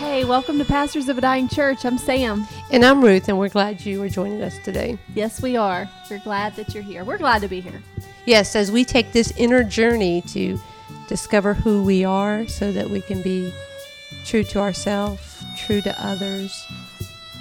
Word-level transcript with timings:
Hey, 0.00 0.24
welcome 0.24 0.56
to 0.56 0.64
Pastors 0.64 1.10
of 1.10 1.18
a 1.18 1.20
Dying 1.20 1.46
Church. 1.46 1.84
I'm 1.84 1.98
Sam. 1.98 2.48
And 2.70 2.86
I'm 2.86 3.04
Ruth, 3.04 3.28
and 3.28 3.38
we're 3.38 3.50
glad 3.50 3.84
you 3.84 4.02
are 4.02 4.08
joining 4.08 4.40
us 4.40 4.56
today. 4.64 4.98
Yes, 5.14 5.42
we 5.42 5.58
are. 5.58 5.90
We're 6.10 6.20
glad 6.20 6.56
that 6.56 6.72
you're 6.72 6.82
here. 6.82 7.04
We're 7.04 7.18
glad 7.18 7.42
to 7.42 7.48
be 7.48 7.60
here. 7.60 7.82
Yes, 8.24 8.56
as 8.56 8.72
we 8.72 8.82
take 8.82 9.12
this 9.12 9.30
inner 9.36 9.62
journey 9.62 10.22
to 10.28 10.58
discover 11.06 11.52
who 11.52 11.84
we 11.84 12.02
are 12.02 12.46
so 12.48 12.72
that 12.72 12.88
we 12.88 13.02
can 13.02 13.20
be 13.20 13.52
true 14.24 14.42
to 14.44 14.60
ourselves, 14.60 15.44
true 15.58 15.82
to 15.82 16.02
others, 16.02 16.66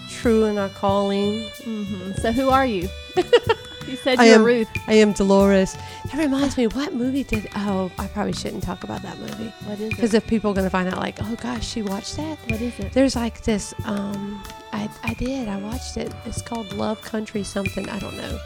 true 0.10 0.44
in 0.44 0.58
our 0.58 0.68
calling. 0.68 1.44
Mm-hmm. 1.62 2.12
So, 2.16 2.34
who 2.34 2.50
are 2.50 2.66
you? 2.66 2.90
you 3.90 3.96
said 3.98 4.20
I 4.20 4.26
you're 4.26 4.36
am 4.36 4.44
Ruth. 4.44 4.68
I 4.88 4.94
am 4.94 5.14
Dolores. 5.14 5.76
That 6.06 6.16
reminds 6.18 6.58
me, 6.58 6.68
what 6.68 6.94
movie 6.94 7.24
did? 7.24 7.50
Oh, 7.56 7.92
I 7.98 8.08
probably 8.08 8.34
shouldn't 8.34 8.64
talk 8.64 8.84
about 8.84 9.02
that 9.02 9.18
movie 9.20 9.52
What 9.66 9.80
is 9.80 9.82
it? 9.82 9.90
because 9.90 10.14
if 10.14 10.26
people 10.28 10.52
are 10.52 10.54
going 10.54 10.66
to 10.66 10.70
find 10.70 10.88
out, 10.90 10.98
like, 10.98 11.18
oh 11.22 11.36
gosh, 11.42 11.68
she 11.68 11.82
watched 11.82 12.16
that. 12.18 12.38
What 12.50 12.62
is 12.62 12.78
it? 12.80 12.92
There's 12.94 13.16
like 13.16 13.42
this. 13.44 13.74
Um, 13.86 14.42
I 14.72 14.90
I 15.04 15.14
did. 15.16 15.48
I 15.48 15.58
watched 15.58 15.98
it. 15.98 16.14
It's 16.26 16.42
called 16.42 16.72
Love 16.74 17.02
Country 17.02 17.44
something. 17.44 17.90
I 17.90 18.00
don't 18.00 18.16
know, 18.18 18.40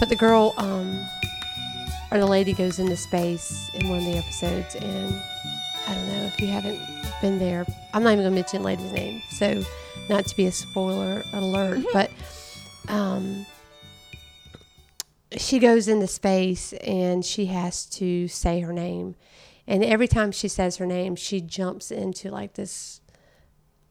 but 0.00 0.08
the 0.08 0.16
girl 0.16 0.54
um, 0.56 0.98
or 2.10 2.18
the 2.18 2.26
lady 2.26 2.52
goes 2.54 2.78
into 2.78 2.96
space 2.96 3.70
in 3.74 3.88
one 3.88 3.98
of 3.98 4.04
the 4.06 4.16
episodes, 4.18 4.74
and 4.76 5.14
I 5.86 5.94
don't 5.94 6.08
know 6.08 6.24
if 6.24 6.40
you 6.40 6.46
haven't 6.48 6.80
been 7.20 7.38
there. 7.38 7.66
I'm 7.92 8.02
not 8.02 8.12
even 8.12 8.24
gonna 8.24 8.34
mention 8.34 8.60
the 8.62 8.66
lady's 8.66 8.92
name, 8.92 9.22
so 9.30 9.62
not 10.08 10.26
to 10.26 10.36
be 10.36 10.46
a 10.46 10.52
spoiler 10.52 11.22
alert, 11.34 11.84
but 11.92 12.10
um, 12.88 13.44
she 15.36 15.58
goes 15.58 15.88
into 15.88 16.06
space 16.06 16.72
and 16.74 17.24
she 17.24 17.46
has 17.46 17.86
to 17.86 18.28
say 18.28 18.60
her 18.60 18.72
name, 18.72 19.14
and 19.66 19.84
every 19.84 20.08
time 20.08 20.32
she 20.32 20.48
says 20.48 20.76
her 20.76 20.86
name, 20.86 21.14
she 21.16 21.40
jumps 21.40 21.90
into 21.90 22.30
like 22.30 22.54
this 22.54 22.97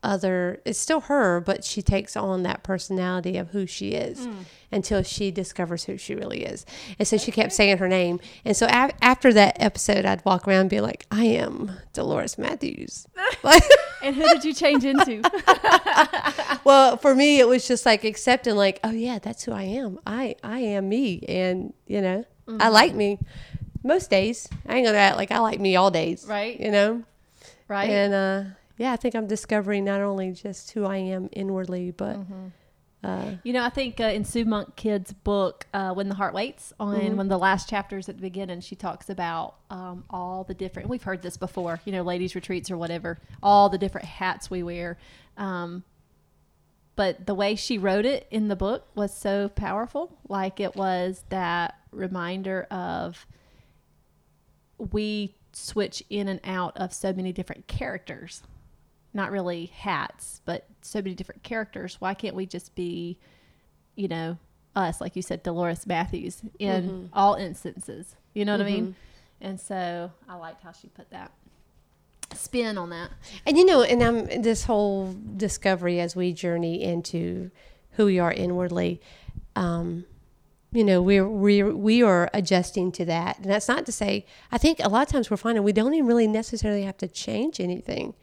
other 0.04 0.62
it's 0.64 0.78
still 0.80 1.02
her 1.02 1.40
but 1.42 1.64
she 1.64 1.81
takes 1.81 2.16
on 2.16 2.44
that 2.44 2.62
personality 2.64 3.38
of 3.38 3.50
who 3.50 3.66
she 3.66 3.90
is 3.92 4.28
until 4.72 5.02
she 5.02 5.31
discovers 5.31 5.86
who 5.86 5.98
she 5.98 6.14
really 6.14 6.44
is. 6.44 6.66
And 7.00 7.08
so 7.08 7.17
she 7.17 7.31
kept 7.31 7.52
saying 7.53 7.78
her 7.78 7.88
name. 7.88 8.20
And 8.45 8.56
so 8.56 8.66
a- 8.68 8.92
after 9.02 9.34
that 9.34 9.58
episode 9.59 10.06
i'd 10.06 10.23
walk 10.25 10.48
around 10.48 10.62
and 10.62 10.70
be 10.70 10.81
like 10.81 11.06
i 11.12 11.25
am 11.25 11.72
dolores 11.94 12.38
matthews. 12.38 13.08
And 14.03 14.16
who 14.16 14.23
did 14.28 14.45
you 14.45 14.53
change 14.53 14.86
into? 14.86 15.22
well 16.64 16.98
for 16.98 17.16
me 17.16 17.40
it 17.40 17.48
was 17.48 17.68
just 17.68 17.86
like 17.86 18.03
accepting 18.03 18.56
like 18.56 18.80
oh 18.84 18.92
yeah 18.92 19.20
that's 19.20 19.44
who 19.44 19.52
i 19.52 19.64
am. 19.64 20.00
I 20.06 20.36
i 20.44 20.59
am 20.59 20.88
me. 20.90 21.23
And 21.28 21.73
you 21.88 22.02
know 22.02 22.25
i 22.59 22.70
like 22.70 22.94
me 22.94 23.20
most 23.84 24.09
days. 24.09 24.48
I 24.68 24.78
ain't 24.78 24.86
gonna 24.86 24.98
act 24.98 25.18
like 25.18 25.31
i 25.31 25.40
like 25.40 25.59
me 25.59 25.75
all 25.75 25.92
days 25.92 26.25
Right. 26.28 26.59
you 26.59 26.72
know? 26.72 27.03
Right? 27.68 27.90
And 27.90 28.14
uh, 28.14 28.44
yeah, 28.78 28.94
I 28.94 28.95
think 28.95 29.16
I'm 29.16 29.28
discovering 29.28 29.83
not 29.86 30.02
only 30.02 30.31
just 30.31 30.72
who 30.72 30.86
I 30.86 30.97
am 30.97 31.30
inwardly, 31.31 31.92
but 31.92 32.17
Mm-hmm. 32.17 32.47
uh, 33.03 33.31
You 33.44 33.53
know, 33.53 33.64
I 33.64 33.69
think 33.69 34.00
uh, 34.00 34.06
in 34.06 34.23
Sue 34.25 34.45
Monk 34.45 34.75
Kidd's 34.75 35.14
book, 35.14 35.66
uh, 35.73 35.94
When 35.94 36.09
the 36.09 36.16
Heart 36.16 36.34
Waits, 36.34 36.73
on 36.80 36.95
Mm-hmm. 36.95 37.17
one 37.17 37.25
of 37.28 37.30
the 37.30 37.38
last 37.38 37.69
chapters 37.69 38.08
at 38.09 38.16
the 38.16 38.22
beginning, 38.22 38.61
she 38.61 38.75
talks 38.75 39.09
about 39.09 39.56
um, 39.69 40.03
all 40.09 40.44
the 40.44 40.53
different, 40.53 40.89
we've 40.89 41.03
heard 41.03 41.22
this 41.22 41.38
before, 41.38 41.80
you 41.86 41.92
know, 41.92 42.02
ladies' 42.03 42.36
retreats 42.36 42.69
or 42.72 42.78
whatever, 42.78 43.17
all 43.42 43.69
the 43.69 43.78
different 43.78 44.08
hats 44.08 44.50
we 44.50 44.64
wear. 44.64 44.97
Um, 45.38 45.84
but 46.95 47.28
the 47.28 47.36
way 47.36 47.53
she 47.56 47.78
wrote 47.78 48.06
it 48.06 48.25
in 48.31 48.47
the 48.47 48.56
book 48.56 48.88
was 48.95 49.14
so 49.16 49.50
powerful. 49.50 50.17
Like 50.28 50.59
it 50.59 50.75
was 50.75 51.23
that 51.30 51.75
reminder 51.91 52.64
of 52.72 53.28
we 54.78 55.36
switch 55.53 56.03
in 56.09 56.28
and 56.28 56.39
out 56.44 56.75
of 56.78 56.94
so 56.94 57.14
many 57.14 57.31
different 57.31 57.67
characters 57.67 58.41
not 59.13 59.31
really 59.31 59.67
hats, 59.67 60.41
but 60.45 60.67
so 60.81 61.00
many 61.00 61.16
different 61.16 61.44
characters. 61.44 61.97
Why 62.00 62.13
can't 62.13 62.36
we 62.36 62.45
just 62.45 62.75
be, 62.75 63.17
you 63.95 64.08
know, 64.08 64.38
us, 64.75 65.01
like 65.01 65.16
you 65.16 65.22
said, 65.22 65.44
Dolores 65.44 65.88
Matthews 65.88 66.41
in 66.59 67.09
all 67.13 67.35
instances? 67.35 68.16
You 68.34 68.46
know 68.46 68.53
what 68.53 68.62
I 68.62 68.66
mean? 68.66 68.96
And 69.41 69.59
so 69.59 70.12
I 70.28 70.35
liked 70.35 70.63
how 70.63 70.72
she 70.72 70.88
put 70.88 71.09
that 71.12 71.31
spin 72.34 72.78
on 72.78 72.90
that. 72.90 73.09
and 73.46 73.57
you 73.57 73.66
know, 73.66 73.81
and 73.81 74.03
I'm 74.03 74.41
this 74.41 74.66
whole 74.66 75.16
discovery 75.35 76.00
as 76.00 76.16
we 76.16 76.34
journey 76.34 76.84
into 76.84 77.51
who 77.91 78.06
we 78.06 78.19
are 78.19 78.31
inwardly. 78.31 79.01
Um, 79.56 80.06
you 80.72 80.84
know, 80.84 81.01
we're 81.01 81.28
we 81.28 81.63
we 81.63 82.03
are 82.03 82.29
adjusting 82.34 82.91
to 82.94 83.06
that, 83.06 83.38
and 83.38 83.50
that's 83.50 83.67
not 83.67 83.85
to 83.85 83.91
say. 83.91 84.25
I 84.51 84.57
think 84.57 84.79
a 84.79 84.90
lot 84.90 85.07
of 85.07 85.12
times 85.12 85.31
we're 85.31 85.38
finding 85.38 85.63
we 85.63 85.72
don't 85.72 85.94
even 85.94 86.06
really 86.06 86.28
necessarily 86.28 86.84
have 86.84 86.97
to 86.97 87.07
change 87.07 87.59
anything, 87.59 88.13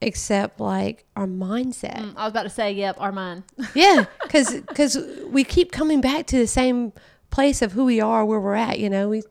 except 0.00 0.60
like 0.60 1.04
our 1.16 1.26
mindset. 1.26 1.96
Mm, 1.98 2.14
I 2.16 2.24
was 2.24 2.30
about 2.30 2.44
to 2.44 2.50
say, 2.50 2.72
yep, 2.72 2.96
our 2.98 3.12
mind. 3.12 3.44
Yeah, 3.74 4.04
because 4.22 4.54
because 4.54 4.96
we 5.28 5.44
keep 5.44 5.72
coming 5.72 6.00
back 6.00 6.26
to 6.28 6.38
the 6.38 6.46
same 6.46 6.92
place 7.30 7.62
of 7.62 7.72
who 7.72 7.84
we 7.84 8.00
are, 8.00 8.24
where 8.24 8.40
we're 8.40 8.54
at. 8.54 8.78
You 8.78 8.90
know, 8.90 9.08
we 9.08 9.22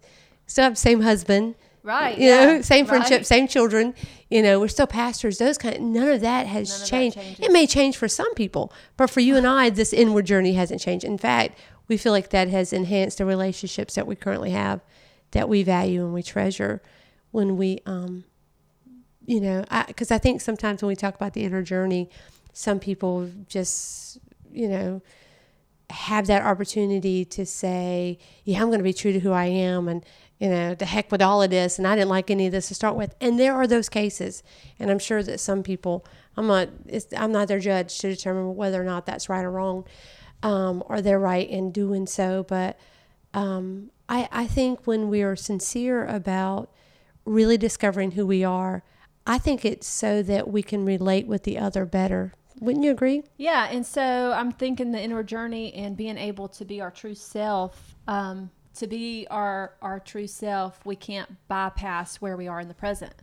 still 0.45 0.63
have 0.63 0.73
the 0.73 0.79
same 0.79 1.01
husband, 1.01 1.55
Right. 1.83 2.17
you 2.17 2.29
know, 2.29 2.53
yeah, 2.55 2.61
same 2.61 2.85
friendship, 2.85 3.19
right. 3.19 3.25
same 3.27 3.47
children. 3.47 3.93
You 4.29 4.41
know, 4.43 4.59
we're 4.59 4.67
still 4.67 4.87
pastors. 4.87 5.37
Those 5.39 5.57
kind. 5.57 5.91
none 5.93 6.07
of 6.09 6.21
that 6.21 6.45
has 6.47 6.69
None 6.69 6.75
of 6.75 6.81
that 6.81 6.87
changed. 6.89 7.17
changes. 7.17 7.45
it 7.45 7.51
may 7.51 7.65
change 7.67 7.97
for 7.97 8.07
some 8.07 8.33
people, 8.35 8.71
but 8.95 9.09
for 9.09 9.19
you 9.21 9.35
and 9.37 9.47
I, 9.47 9.69
this 9.71 9.91
inward 9.91 10.25
journey 10.25 10.53
hasn't 10.53 10.81
changed. 10.81 11.03
In 11.05 11.17
fact, 11.17 11.57
we 11.87 11.97
feel 11.97 12.11
like 12.11 12.29
that 12.29 12.47
has 12.49 12.71
enhanced 12.71 13.17
the 13.17 13.25
relationships 13.25 13.95
that 13.95 14.05
we 14.05 14.15
currently 14.15 14.51
have, 14.51 14.81
that 15.31 15.49
we 15.49 15.63
value 15.63 16.03
and 16.05 16.13
we 16.13 16.21
treasure 16.21 16.81
when 17.31 17.57
we 17.57 17.79
um, 17.87 18.23
you 19.29 19.39
know, 19.39 19.63
because 19.85 20.09
I, 20.09 20.17
think 20.17 20.41
sometimes 20.41 20.81
when 20.81 20.87
we 20.87 20.95
talk 20.95 21.13
about 21.13 21.33
the 21.33 21.43
inner 21.43 21.61
journey, 21.61 22.09
some 22.51 22.79
people 22.79 23.29
just, 23.47 24.17
you 24.51 24.67
know, 24.67 25.03
have 25.91 26.25
that 26.25 26.41
opportunity 26.41 27.25
to 27.25 27.45
say, 27.45 28.17
yeah, 28.43 28.59
I'm 28.59 28.69
going 28.69 28.79
to 28.79 28.83
be 28.83 28.91
true 28.91 29.13
to 29.13 29.19
who 29.19 29.31
I 29.31 29.45
am 29.45 29.87
and, 29.87 30.03
you 30.39 30.49
know, 30.49 30.73
the 30.73 30.85
heck 30.85 31.11
with 31.11 31.21
all 31.21 31.43
of 31.43 31.51
this. 31.51 31.77
And 31.77 31.87
I 31.87 31.95
didn't 31.95 32.09
like 32.09 32.31
any 32.31 32.47
of 32.47 32.51
this 32.51 32.69
to 32.69 32.73
start 32.73 32.95
with. 32.95 33.13
And 33.21 33.39
there 33.39 33.53
are 33.53 33.67
those 33.67 33.87
cases. 33.87 34.41
And 34.79 34.89
I'm 34.89 34.97
sure 34.97 35.21
that 35.21 35.39
some 35.39 35.61
people, 35.61 36.03
I'm 36.35 36.47
not, 36.47 36.69
I'm 37.15 37.31
not 37.31 37.49
their 37.49 37.59
judge 37.59 37.99
to 37.99 38.09
determine 38.09 38.55
whether 38.55 38.81
or 38.81 38.85
not 38.85 39.05
that's 39.05 39.29
right 39.29 39.45
or 39.45 39.51
wrong 39.51 39.85
um, 40.41 40.81
or 40.87 41.01
they're 41.01 41.19
right 41.19 41.47
in 41.47 41.71
doing 41.71 42.07
so. 42.07 42.45
But 42.47 42.79
um, 43.35 43.91
I, 44.09 44.27
I 44.31 44.47
think 44.47 44.87
when 44.87 45.07
we 45.07 45.21
are 45.21 45.35
sincere 45.35 46.07
about 46.07 46.71
really 47.25 47.59
discovering 47.59 48.13
who 48.13 48.25
we 48.25 48.43
are, 48.43 48.81
I 49.29 49.37
think 49.37 49.63
it's 49.63 49.85
so 49.85 50.23
that 50.23 50.49
we 50.49 50.63
can 50.63 50.85
relate 50.85 51.27
with 51.27 51.43
the 51.43 51.59
other 51.59 51.85
better. 51.85 52.33
Wouldn't 52.59 52.83
you 52.83 52.89
agree? 52.89 53.21
Yeah, 53.37 53.69
and 53.69 53.85
so 53.85 54.33
I'm 54.35 54.51
thinking 54.51 54.91
the 54.91 54.99
inward 54.99 55.27
journey 55.27 55.71
and 55.75 55.95
being 55.95 56.17
able 56.17 56.47
to 56.47 56.65
be 56.65 56.81
our 56.81 56.89
true 56.89 57.13
self. 57.13 57.95
Um, 58.07 58.49
to 58.73 58.87
be 58.87 59.27
our 59.29 59.75
our 59.83 59.99
true 59.99 60.25
self, 60.25 60.83
we 60.83 60.95
can't 60.95 61.29
bypass 61.47 62.15
where 62.15 62.35
we 62.35 62.47
are 62.47 62.59
in 62.59 62.67
the 62.69 62.73
present. 62.73 63.13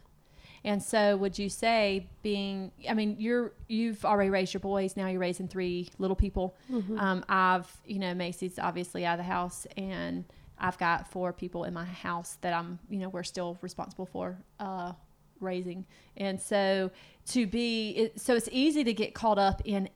And 0.62 0.80
so, 0.80 1.16
would 1.16 1.40
you 1.40 1.48
say 1.48 2.06
being? 2.22 2.70
I 2.88 2.94
mean, 2.94 3.16
you're 3.18 3.52
you've 3.66 4.04
already 4.04 4.30
raised 4.30 4.54
your 4.54 4.60
boys. 4.60 4.96
Now 4.96 5.08
you're 5.08 5.20
raising 5.20 5.48
three 5.48 5.88
little 5.98 6.16
people. 6.16 6.56
Um, 7.00 7.24
I've 7.28 7.68
you 7.84 7.98
know 7.98 8.14
Macy's 8.14 8.60
obviously 8.60 9.04
out 9.04 9.18
of 9.18 9.26
the 9.26 9.32
house, 9.32 9.66
and 9.76 10.24
I've 10.56 10.78
got 10.78 11.10
four 11.10 11.32
people 11.32 11.64
in 11.64 11.74
my 11.74 11.84
house 11.84 12.38
that 12.42 12.52
I'm 12.52 12.78
you 12.88 13.00
know 13.00 13.08
we're 13.08 13.24
still 13.24 13.58
responsible 13.60 14.06
for. 14.06 14.38
Uh, 14.60 14.92
raising. 15.40 15.84
And 16.16 16.40
so 16.40 16.90
to 17.28 17.46
be 17.46 17.90
it, 17.90 18.20
so 18.20 18.34
it's 18.34 18.48
easy 18.52 18.84
to 18.84 18.92
get 18.92 19.14
caught 19.14 19.38
up 19.38 19.62
in 19.64 19.88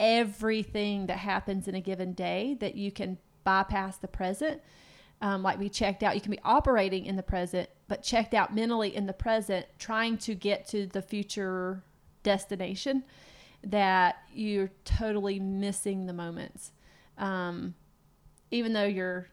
everything 0.00 1.06
that 1.06 1.18
happens 1.18 1.68
in 1.68 1.74
a 1.74 1.80
given 1.80 2.12
day 2.12 2.56
that 2.60 2.74
you 2.74 2.92
can 2.92 3.18
bypass 3.44 3.96
the 3.98 4.08
present. 4.08 4.60
Um, 5.20 5.42
like 5.42 5.58
be 5.58 5.68
checked 5.68 6.04
out 6.04 6.14
you 6.14 6.20
can 6.20 6.30
be 6.30 6.38
operating 6.44 7.04
in 7.04 7.16
the 7.16 7.24
present 7.24 7.68
but 7.88 8.04
checked 8.04 8.34
out 8.34 8.54
mentally 8.54 8.94
in 8.94 9.06
the 9.06 9.12
present 9.12 9.66
trying 9.76 10.16
to 10.18 10.32
get 10.36 10.68
to 10.68 10.86
the 10.86 11.02
future 11.02 11.82
destination 12.22 13.02
that 13.64 14.18
you're 14.32 14.70
totally 14.84 15.40
missing 15.40 16.06
the 16.06 16.12
moments. 16.12 16.70
Um, 17.16 17.74
even 18.52 18.72
though 18.72 18.84
you're 18.84 19.26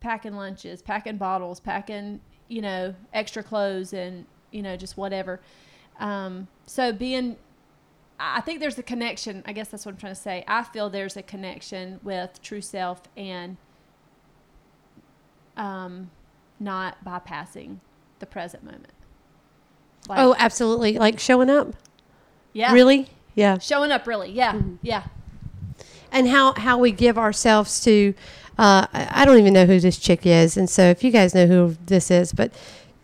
packing 0.00 0.34
lunches 0.34 0.82
packing 0.82 1.16
bottles 1.16 1.58
packing 1.58 2.20
you 2.48 2.60
know 2.60 2.94
extra 3.12 3.42
clothes 3.42 3.92
and 3.92 4.26
you 4.50 4.62
know 4.62 4.76
just 4.76 4.96
whatever. 4.96 5.40
Um, 5.98 6.48
so 6.66 6.92
being 6.92 7.36
i 8.18 8.40
think 8.40 8.60
there's 8.60 8.78
a 8.78 8.82
connection 8.82 9.42
i 9.44 9.52
guess 9.52 9.68
that's 9.68 9.84
what 9.84 9.92
i'm 9.92 9.98
trying 9.98 10.14
to 10.14 10.20
say. 10.20 10.42
I 10.48 10.62
feel 10.62 10.88
there's 10.88 11.18
a 11.18 11.22
connection 11.22 12.00
with 12.02 12.40
true 12.42 12.62
self 12.62 13.02
and 13.16 13.58
um, 15.56 16.10
not 16.60 17.02
bypassing 17.04 17.78
the 18.18 18.26
present 18.26 18.64
moment. 18.64 18.88
Like, 20.08 20.18
Oh, 20.18 20.34
absolutely. 20.38 20.98
Like 20.98 21.18
showing 21.18 21.50
up. 21.50 21.74
yeah. 22.52 22.72
Really? 22.72 23.08
Yeah. 23.34 23.58
showing 23.58 23.90
up 23.90 24.06
really. 24.06 24.30
Yeah. 24.30 24.60
Yeah. 24.82 25.04
And 26.12 26.28
how 26.28 26.54
how 26.54 26.78
we 26.78 26.92
give 26.92 27.18
ourselves 27.18 27.80
to 27.84 28.14
uh, 28.58 28.86
I 28.92 29.24
don't 29.26 29.38
even 29.38 29.52
know 29.52 29.66
who 29.66 29.78
this 29.78 29.98
chick 29.98 30.24
is, 30.24 30.56
and 30.56 30.70
so 30.70 30.84
if 30.84 31.04
you 31.04 31.10
guys 31.10 31.34
know 31.34 31.46
who 31.46 31.76
this 31.84 32.10
is, 32.10 32.32
but 32.32 32.50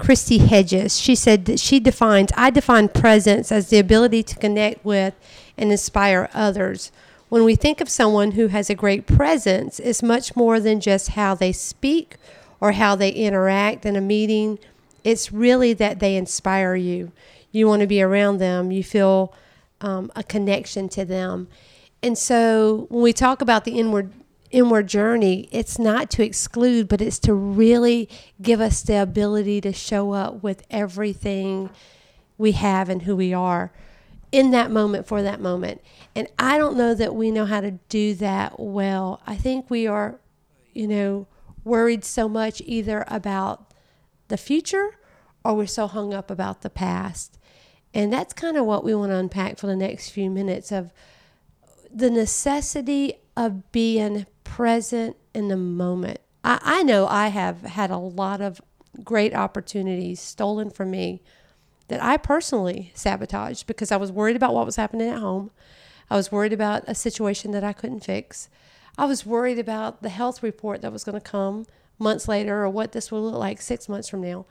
Kristi 0.02 0.44
Hedges. 0.44 0.98
She 0.98 1.14
said 1.14 1.44
that 1.44 1.60
she 1.60 1.78
defines, 1.78 2.30
I 2.36 2.50
define 2.50 2.88
presence 2.88 3.52
as 3.52 3.70
the 3.70 3.78
ability 3.78 4.24
to 4.24 4.36
connect 4.36 4.84
with 4.84 5.14
and 5.56 5.70
inspire 5.70 6.28
others. 6.34 6.90
When 7.28 7.44
we 7.44 7.54
think 7.54 7.80
of 7.80 7.88
someone 7.88 8.32
who 8.32 8.48
has 8.48 8.68
a 8.68 8.74
great 8.74 9.06
presence, 9.06 9.78
it's 9.78 10.02
much 10.02 10.34
more 10.34 10.58
than 10.58 10.80
just 10.80 11.10
how 11.10 11.36
they 11.36 11.52
speak 11.52 12.16
or 12.60 12.72
how 12.72 12.96
they 12.96 13.10
interact 13.10 13.86
in 13.86 13.94
a 13.94 14.00
meeting. 14.00 14.58
It's 15.04 15.32
really 15.32 15.72
that 15.74 16.00
they 16.00 16.16
inspire 16.16 16.74
you. 16.74 17.12
You 17.52 17.68
want 17.68 17.80
to 17.82 17.86
be 17.86 18.02
around 18.02 18.38
them, 18.38 18.72
you 18.72 18.82
feel 18.82 19.32
um, 19.80 20.10
a 20.16 20.24
connection 20.24 20.88
to 20.90 21.04
them. 21.04 21.46
And 22.02 22.18
so 22.18 22.86
when 22.90 23.02
we 23.02 23.12
talk 23.12 23.40
about 23.40 23.64
the 23.64 23.78
inward 23.78 24.12
inward 24.52 24.86
journey, 24.86 25.48
it's 25.50 25.78
not 25.78 26.10
to 26.10 26.24
exclude, 26.24 26.86
but 26.86 27.00
it's 27.00 27.18
to 27.20 27.34
really 27.34 28.08
give 28.40 28.60
us 28.60 28.82
the 28.82 29.00
ability 29.00 29.60
to 29.62 29.72
show 29.72 30.12
up 30.12 30.42
with 30.42 30.64
everything 30.70 31.70
we 32.38 32.52
have 32.52 32.88
and 32.88 33.02
who 33.02 33.16
we 33.16 33.32
are 33.32 33.72
in 34.30 34.50
that 34.50 34.70
moment 34.70 35.06
for 35.06 35.22
that 35.22 35.40
moment. 35.40 35.80
And 36.14 36.28
I 36.38 36.58
don't 36.58 36.76
know 36.76 36.94
that 36.94 37.14
we 37.14 37.30
know 37.30 37.46
how 37.46 37.60
to 37.60 37.72
do 37.88 38.14
that 38.14 38.58
well. 38.58 39.20
I 39.26 39.36
think 39.36 39.70
we 39.70 39.86
are, 39.86 40.20
you 40.72 40.86
know, 40.86 41.26
worried 41.64 42.04
so 42.04 42.28
much 42.28 42.62
either 42.64 43.04
about 43.08 43.72
the 44.28 44.36
future 44.36 44.96
or 45.44 45.54
we're 45.54 45.66
so 45.66 45.86
hung 45.86 46.14
up 46.14 46.30
about 46.30 46.62
the 46.62 46.70
past. 46.70 47.38
And 47.94 48.12
that's 48.12 48.32
kind 48.32 48.56
of 48.56 48.64
what 48.64 48.84
we 48.84 48.94
want 48.94 49.10
to 49.10 49.16
unpack 49.16 49.58
for 49.58 49.66
the 49.66 49.76
next 49.76 50.10
few 50.10 50.30
minutes 50.30 50.72
of 50.72 50.92
the 51.92 52.10
necessity 52.10 53.14
of 53.36 53.70
being 53.70 54.26
present 54.56 55.16
in 55.32 55.48
the 55.48 55.56
moment. 55.56 56.20
I, 56.44 56.60
I 56.62 56.82
know 56.82 57.06
I 57.06 57.28
have 57.28 57.62
had 57.62 57.90
a 57.90 57.96
lot 57.96 58.42
of 58.42 58.60
great 59.02 59.34
opportunities 59.34 60.20
stolen 60.20 60.68
from 60.68 60.90
me 60.90 61.22
that 61.88 62.02
I 62.02 62.18
personally 62.18 62.92
sabotaged 62.94 63.66
because 63.66 63.90
I 63.90 63.96
was 63.96 64.12
worried 64.12 64.36
about 64.36 64.52
what 64.52 64.66
was 64.66 64.76
happening 64.76 65.08
at 65.08 65.20
home. 65.20 65.52
I 66.10 66.16
was 66.16 66.30
worried 66.30 66.52
about 66.52 66.84
a 66.86 66.94
situation 66.94 67.52
that 67.52 67.64
I 67.64 67.72
couldn't 67.72 68.04
fix. 68.04 68.50
I 68.98 69.06
was 69.06 69.24
worried 69.24 69.58
about 69.58 70.02
the 70.02 70.10
health 70.10 70.42
report 70.42 70.82
that 70.82 70.92
was 70.92 71.04
going 71.04 71.18
to 71.18 71.30
come 71.30 71.64
months 71.98 72.28
later 72.28 72.62
or 72.62 72.68
what 72.68 72.92
this 72.92 73.10
will 73.10 73.22
look 73.22 73.36
like 73.36 73.62
six 73.62 73.88
months 73.88 74.10
from 74.10 74.20
now. 74.20 74.44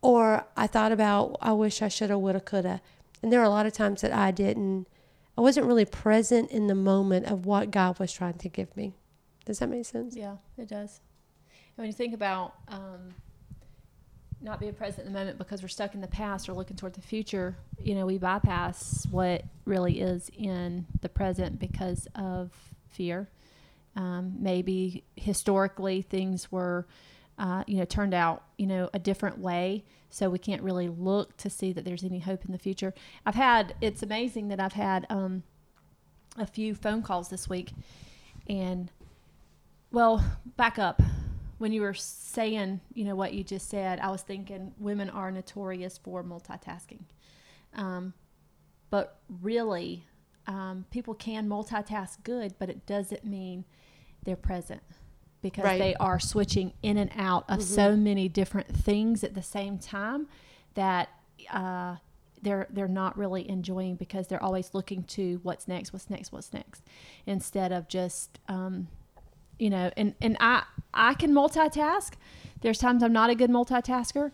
Or 0.00 0.46
I 0.56 0.66
thought 0.66 0.90
about, 0.90 1.36
I 1.42 1.52
wish 1.52 1.82
I 1.82 1.88
should 1.88 2.08
have, 2.08 2.20
would 2.20 2.34
have, 2.34 2.46
could 2.46 2.64
have. 2.64 2.80
And 3.22 3.30
there 3.30 3.40
are 3.40 3.44
a 3.44 3.50
lot 3.50 3.66
of 3.66 3.74
times 3.74 4.00
that 4.00 4.12
I 4.12 4.30
didn't 4.30 4.86
I 5.36 5.40
wasn't 5.40 5.66
really 5.66 5.84
present 5.84 6.50
in 6.50 6.68
the 6.68 6.74
moment 6.74 7.26
of 7.26 7.44
what 7.44 7.72
God 7.72 7.98
was 7.98 8.12
trying 8.12 8.38
to 8.38 8.48
give 8.48 8.74
me. 8.76 8.94
Does 9.44 9.58
that 9.58 9.68
make 9.68 9.84
sense? 9.84 10.16
Yeah, 10.16 10.36
it 10.56 10.68
does. 10.68 11.00
And 11.76 11.82
when 11.82 11.86
you 11.86 11.92
think 11.92 12.14
about 12.14 12.54
um, 12.68 13.14
not 14.40 14.60
being 14.60 14.74
present 14.74 15.06
in 15.06 15.12
the 15.12 15.18
moment 15.18 15.38
because 15.38 15.62
we're 15.62 15.68
stuck 15.68 15.94
in 15.94 16.00
the 16.00 16.08
past 16.08 16.48
or 16.48 16.52
looking 16.52 16.76
toward 16.76 16.94
the 16.94 17.02
future, 17.02 17.56
you 17.82 17.94
know, 17.94 18.06
we 18.06 18.18
bypass 18.18 19.06
what 19.10 19.42
really 19.64 20.00
is 20.00 20.30
in 20.36 20.86
the 21.00 21.08
present 21.08 21.58
because 21.58 22.08
of 22.14 22.50
fear. 22.88 23.28
Um, 23.96 24.34
maybe 24.38 25.04
historically 25.16 26.02
things 26.02 26.50
were, 26.50 26.86
uh, 27.38 27.64
you 27.66 27.76
know, 27.76 27.84
turned 27.84 28.14
out, 28.14 28.44
you 28.58 28.66
know, 28.66 28.90
a 28.92 28.98
different 28.98 29.38
way 29.38 29.84
so 30.14 30.30
we 30.30 30.38
can't 30.38 30.62
really 30.62 30.86
look 30.86 31.36
to 31.38 31.50
see 31.50 31.72
that 31.72 31.84
there's 31.84 32.04
any 32.04 32.20
hope 32.20 32.44
in 32.44 32.52
the 32.52 32.58
future. 32.58 32.94
I've 33.26 33.34
had 33.34 33.74
it's 33.80 34.00
amazing 34.00 34.46
that 34.46 34.60
I've 34.60 34.74
had 34.74 35.06
um, 35.10 35.42
a 36.38 36.46
few 36.46 36.72
phone 36.76 37.02
calls 37.02 37.30
this 37.30 37.48
week, 37.48 37.72
and 38.48 38.92
well, 39.94 40.24
back 40.56 40.78
up 40.78 41.00
when 41.58 41.72
you 41.72 41.80
were 41.80 41.94
saying 41.94 42.80
you 42.92 43.04
know 43.04 43.14
what 43.14 43.32
you 43.32 43.44
just 43.44 43.70
said, 43.70 44.00
I 44.00 44.10
was 44.10 44.22
thinking 44.22 44.74
women 44.78 45.08
are 45.08 45.30
notorious 45.30 45.98
for 45.98 46.22
multitasking, 46.22 47.02
um, 47.74 48.12
but 48.90 49.18
really. 49.42 50.04
Um, 50.46 50.84
people 50.90 51.14
can 51.14 51.48
multitask 51.48 52.22
good, 52.22 52.52
but 52.58 52.68
it 52.68 52.84
doesn't 52.84 53.24
mean 53.24 53.64
they're 54.24 54.36
present 54.36 54.82
because 55.44 55.64
right. 55.64 55.78
they 55.78 55.94
are 55.96 56.18
switching 56.18 56.72
in 56.82 56.96
and 56.96 57.10
out 57.16 57.44
of 57.48 57.60
mm-hmm. 57.60 57.74
so 57.74 57.96
many 57.96 58.30
different 58.30 58.66
things 58.66 59.22
at 59.22 59.34
the 59.34 59.42
same 59.42 59.78
time 59.78 60.26
that 60.72 61.10
uh, 61.50 61.96
they're 62.40 62.66
they're 62.70 62.88
not 62.88 63.16
really 63.18 63.48
enjoying 63.48 63.94
because 63.94 64.26
they're 64.26 64.42
always 64.42 64.72
looking 64.72 65.02
to 65.04 65.38
what's 65.42 65.68
next, 65.68 65.92
what's 65.92 66.08
next, 66.08 66.32
what's 66.32 66.52
next, 66.52 66.82
instead 67.26 67.72
of 67.72 67.88
just 67.88 68.38
um, 68.48 68.88
you 69.58 69.70
know. 69.70 69.90
And 69.96 70.14
and 70.20 70.36
I 70.40 70.64
I 70.92 71.14
can 71.14 71.32
multitask. 71.32 72.12
There's 72.60 72.78
times 72.78 73.02
I'm 73.02 73.12
not 73.12 73.30
a 73.30 73.34
good 73.34 73.50
multitasker, 73.50 74.32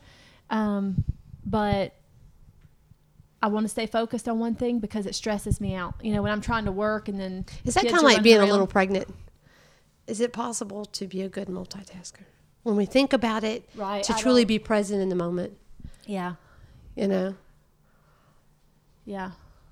um, 0.50 1.04
but 1.44 1.94
I 3.42 3.48
want 3.48 3.64
to 3.64 3.68
stay 3.68 3.86
focused 3.86 4.28
on 4.28 4.38
one 4.38 4.54
thing 4.54 4.78
because 4.78 5.06
it 5.06 5.14
stresses 5.14 5.60
me 5.60 5.74
out. 5.74 5.94
You 6.02 6.12
know, 6.12 6.22
when 6.22 6.30
I'm 6.30 6.40
trying 6.40 6.66
to 6.66 6.72
work 6.72 7.08
and 7.08 7.18
then 7.18 7.46
is 7.64 7.74
that 7.74 7.84
kind 7.84 7.96
of 7.96 8.02
like 8.02 8.22
being 8.22 8.38
around. 8.38 8.48
a 8.48 8.52
little 8.52 8.66
pregnant? 8.66 9.08
is 10.10 10.20
it 10.20 10.32
possible 10.32 10.84
to 10.84 11.06
be 11.06 11.22
a 11.22 11.28
good 11.28 11.46
multitasker? 11.46 12.24
When 12.64 12.76
we 12.76 12.84
think 12.84 13.12
about 13.12 13.44
it, 13.44 13.68
right, 13.76 14.02
to 14.02 14.14
I 14.14 14.18
truly 14.18 14.42
don't... 14.42 14.48
be 14.48 14.58
present 14.58 15.00
in 15.00 15.08
the 15.08 15.14
moment. 15.14 15.56
Yeah. 16.04 16.34
You 16.96 17.08
know? 17.08 17.34
Yeah. 19.04 19.30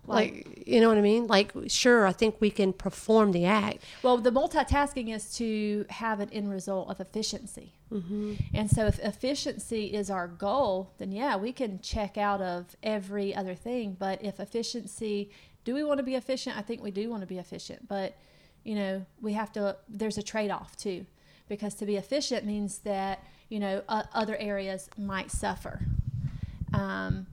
Like, 0.08 0.34
like, 0.34 0.66
you 0.66 0.81
know 0.81 0.88
what 0.88 0.99
I 0.99 1.02
mean? 1.02 1.26
Like, 1.26 1.52
sure, 1.69 2.06
I 2.06 2.12
think 2.12 2.37
we 2.40 2.50
can 2.50 2.72
perform 2.72 3.32
the 3.32 3.44
act. 3.44 3.84
Well, 4.02 4.16
the 4.19 4.32
multitasking 4.32 5.14
is 5.14 5.37
to 5.37 5.84
have 5.90 6.20
an 6.20 6.31
end 6.31 6.50
result 6.50 6.90
of 6.90 7.00
efficiency. 7.00 7.75
Mm-hmm. 7.93 8.34
And 8.55 8.70
so, 8.70 8.87
if 8.87 8.99
efficiency 8.99 9.87
is 9.87 10.10
our 10.10 10.26
goal, 10.26 10.93
then 10.99 11.12
yeah, 11.12 11.37
we 11.37 11.52
can 11.52 11.81
check 11.81 12.19
out 12.19 12.40
of 12.40 12.76
every 12.82 13.34
other 13.34 13.55
thing. 13.55 13.96
But 13.99 14.25
if 14.25 14.40
efficiency, 14.40 15.31
do 15.64 15.75
we 15.75 15.84
want 15.84 15.99
to 15.99 16.05
be 16.05 16.14
efficient? 16.14 16.56
I 16.56 16.62
think 16.62 16.82
we 16.82 16.90
do 16.90 17.08
want 17.11 17.22
to 17.22 17.26
be 17.26 17.38
efficient. 17.38 17.87
But 17.88 18.16
you 18.64 18.75
know, 18.75 19.06
we 19.22 19.32
have 19.32 19.50
to, 19.52 19.76
there's 19.88 20.19
a 20.19 20.22
trade 20.22 20.50
off 20.50 20.76
too, 20.76 21.06
because 21.49 21.75
to 21.76 21.87
be 21.87 21.96
efficient 21.96 22.44
means 22.44 22.81
that, 22.81 23.25
you 23.49 23.58
know, 23.58 23.82
uh, 23.88 24.02
other 24.12 24.37
areas 24.37 24.90
might 24.99 25.31
suffer. 25.31 25.81
Um, 26.75 27.26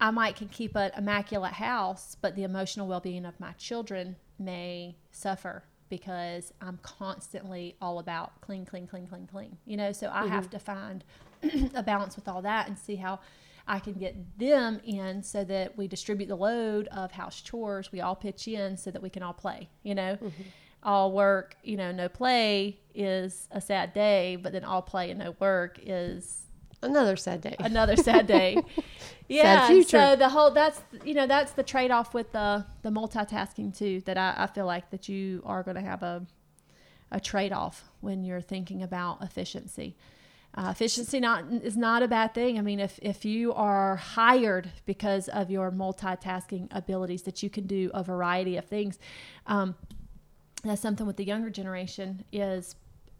I 0.00 0.10
might 0.10 0.36
can 0.36 0.48
keep 0.48 0.76
an 0.76 0.92
immaculate 0.96 1.54
house, 1.54 2.16
but 2.20 2.36
the 2.36 2.44
emotional 2.44 2.86
well 2.86 3.00
being 3.00 3.24
of 3.24 3.38
my 3.40 3.52
children 3.52 4.16
may 4.38 4.96
suffer 5.10 5.64
because 5.88 6.52
I'm 6.60 6.78
constantly 6.82 7.76
all 7.80 7.98
about 7.98 8.40
clean, 8.40 8.64
clean, 8.64 8.86
clean, 8.86 9.06
clean, 9.06 9.26
clean. 9.26 9.56
You 9.64 9.76
know, 9.76 9.92
so 9.92 10.10
I 10.12 10.22
mm-hmm. 10.22 10.28
have 10.28 10.50
to 10.50 10.58
find 10.58 11.04
a 11.74 11.82
balance 11.82 12.14
with 12.16 12.28
all 12.28 12.42
that 12.42 12.68
and 12.68 12.78
see 12.78 12.96
how 12.96 13.20
I 13.66 13.78
can 13.80 13.94
get 13.94 14.38
them 14.38 14.80
in 14.84 15.22
so 15.22 15.44
that 15.44 15.76
we 15.76 15.88
distribute 15.88 16.26
the 16.26 16.36
load 16.36 16.88
of 16.88 17.12
house 17.12 17.40
chores. 17.40 17.90
We 17.90 18.00
all 18.00 18.16
pitch 18.16 18.48
in 18.48 18.76
so 18.76 18.90
that 18.90 19.02
we 19.02 19.10
can 19.10 19.22
all 19.22 19.34
play, 19.34 19.68
you 19.82 19.94
know? 19.94 20.16
Mm-hmm 20.16 20.42
all 20.82 21.12
work, 21.12 21.56
you 21.62 21.76
know, 21.76 21.92
no 21.92 22.08
play 22.08 22.78
is 22.94 23.48
a 23.50 23.60
sad 23.60 23.92
day, 23.92 24.36
but 24.36 24.52
then 24.52 24.64
all 24.64 24.82
play 24.82 25.10
and 25.10 25.18
no 25.18 25.34
work 25.40 25.78
is 25.82 26.47
another 26.82 27.16
sad 27.16 27.40
day. 27.40 27.56
Another 27.58 27.96
sad 27.96 28.26
day. 28.26 28.62
yeah. 29.28 29.66
Sad 29.66 29.88
so 29.88 30.16
the 30.16 30.28
whole 30.28 30.50
that's 30.50 30.80
you 31.04 31.14
know 31.14 31.26
that's 31.26 31.52
the 31.52 31.62
trade 31.62 31.90
off 31.90 32.14
with 32.14 32.32
the 32.32 32.64
the 32.82 32.90
multitasking 32.90 33.76
too. 33.76 34.00
That 34.02 34.18
I, 34.18 34.34
I 34.36 34.46
feel 34.46 34.66
like 34.66 34.90
that 34.90 35.08
you 35.08 35.42
are 35.44 35.62
going 35.62 35.76
to 35.76 35.82
have 35.82 36.02
a 36.02 36.26
a 37.10 37.20
trade 37.20 37.52
off 37.52 37.84
when 38.00 38.24
you're 38.24 38.40
thinking 38.40 38.82
about 38.82 39.22
efficiency. 39.22 39.96
Uh, 40.54 40.70
efficiency 40.70 41.20
not 41.20 41.44
is 41.62 41.76
not 41.76 42.02
a 42.02 42.08
bad 42.08 42.34
thing. 42.34 42.58
I 42.58 42.62
mean, 42.62 42.80
if 42.80 42.98
if 43.02 43.24
you 43.24 43.52
are 43.52 43.96
hired 43.96 44.70
because 44.86 45.28
of 45.28 45.50
your 45.50 45.70
multitasking 45.70 46.68
abilities, 46.70 47.22
that 47.22 47.42
you 47.42 47.50
can 47.50 47.66
do 47.66 47.90
a 47.94 48.02
variety 48.02 48.56
of 48.56 48.64
things. 48.64 48.98
Um, 49.46 49.74
that's 50.64 50.82
something 50.82 51.06
with 51.06 51.16
the 51.16 51.24
younger 51.24 51.50
generation 51.50 52.24
is 52.32 52.74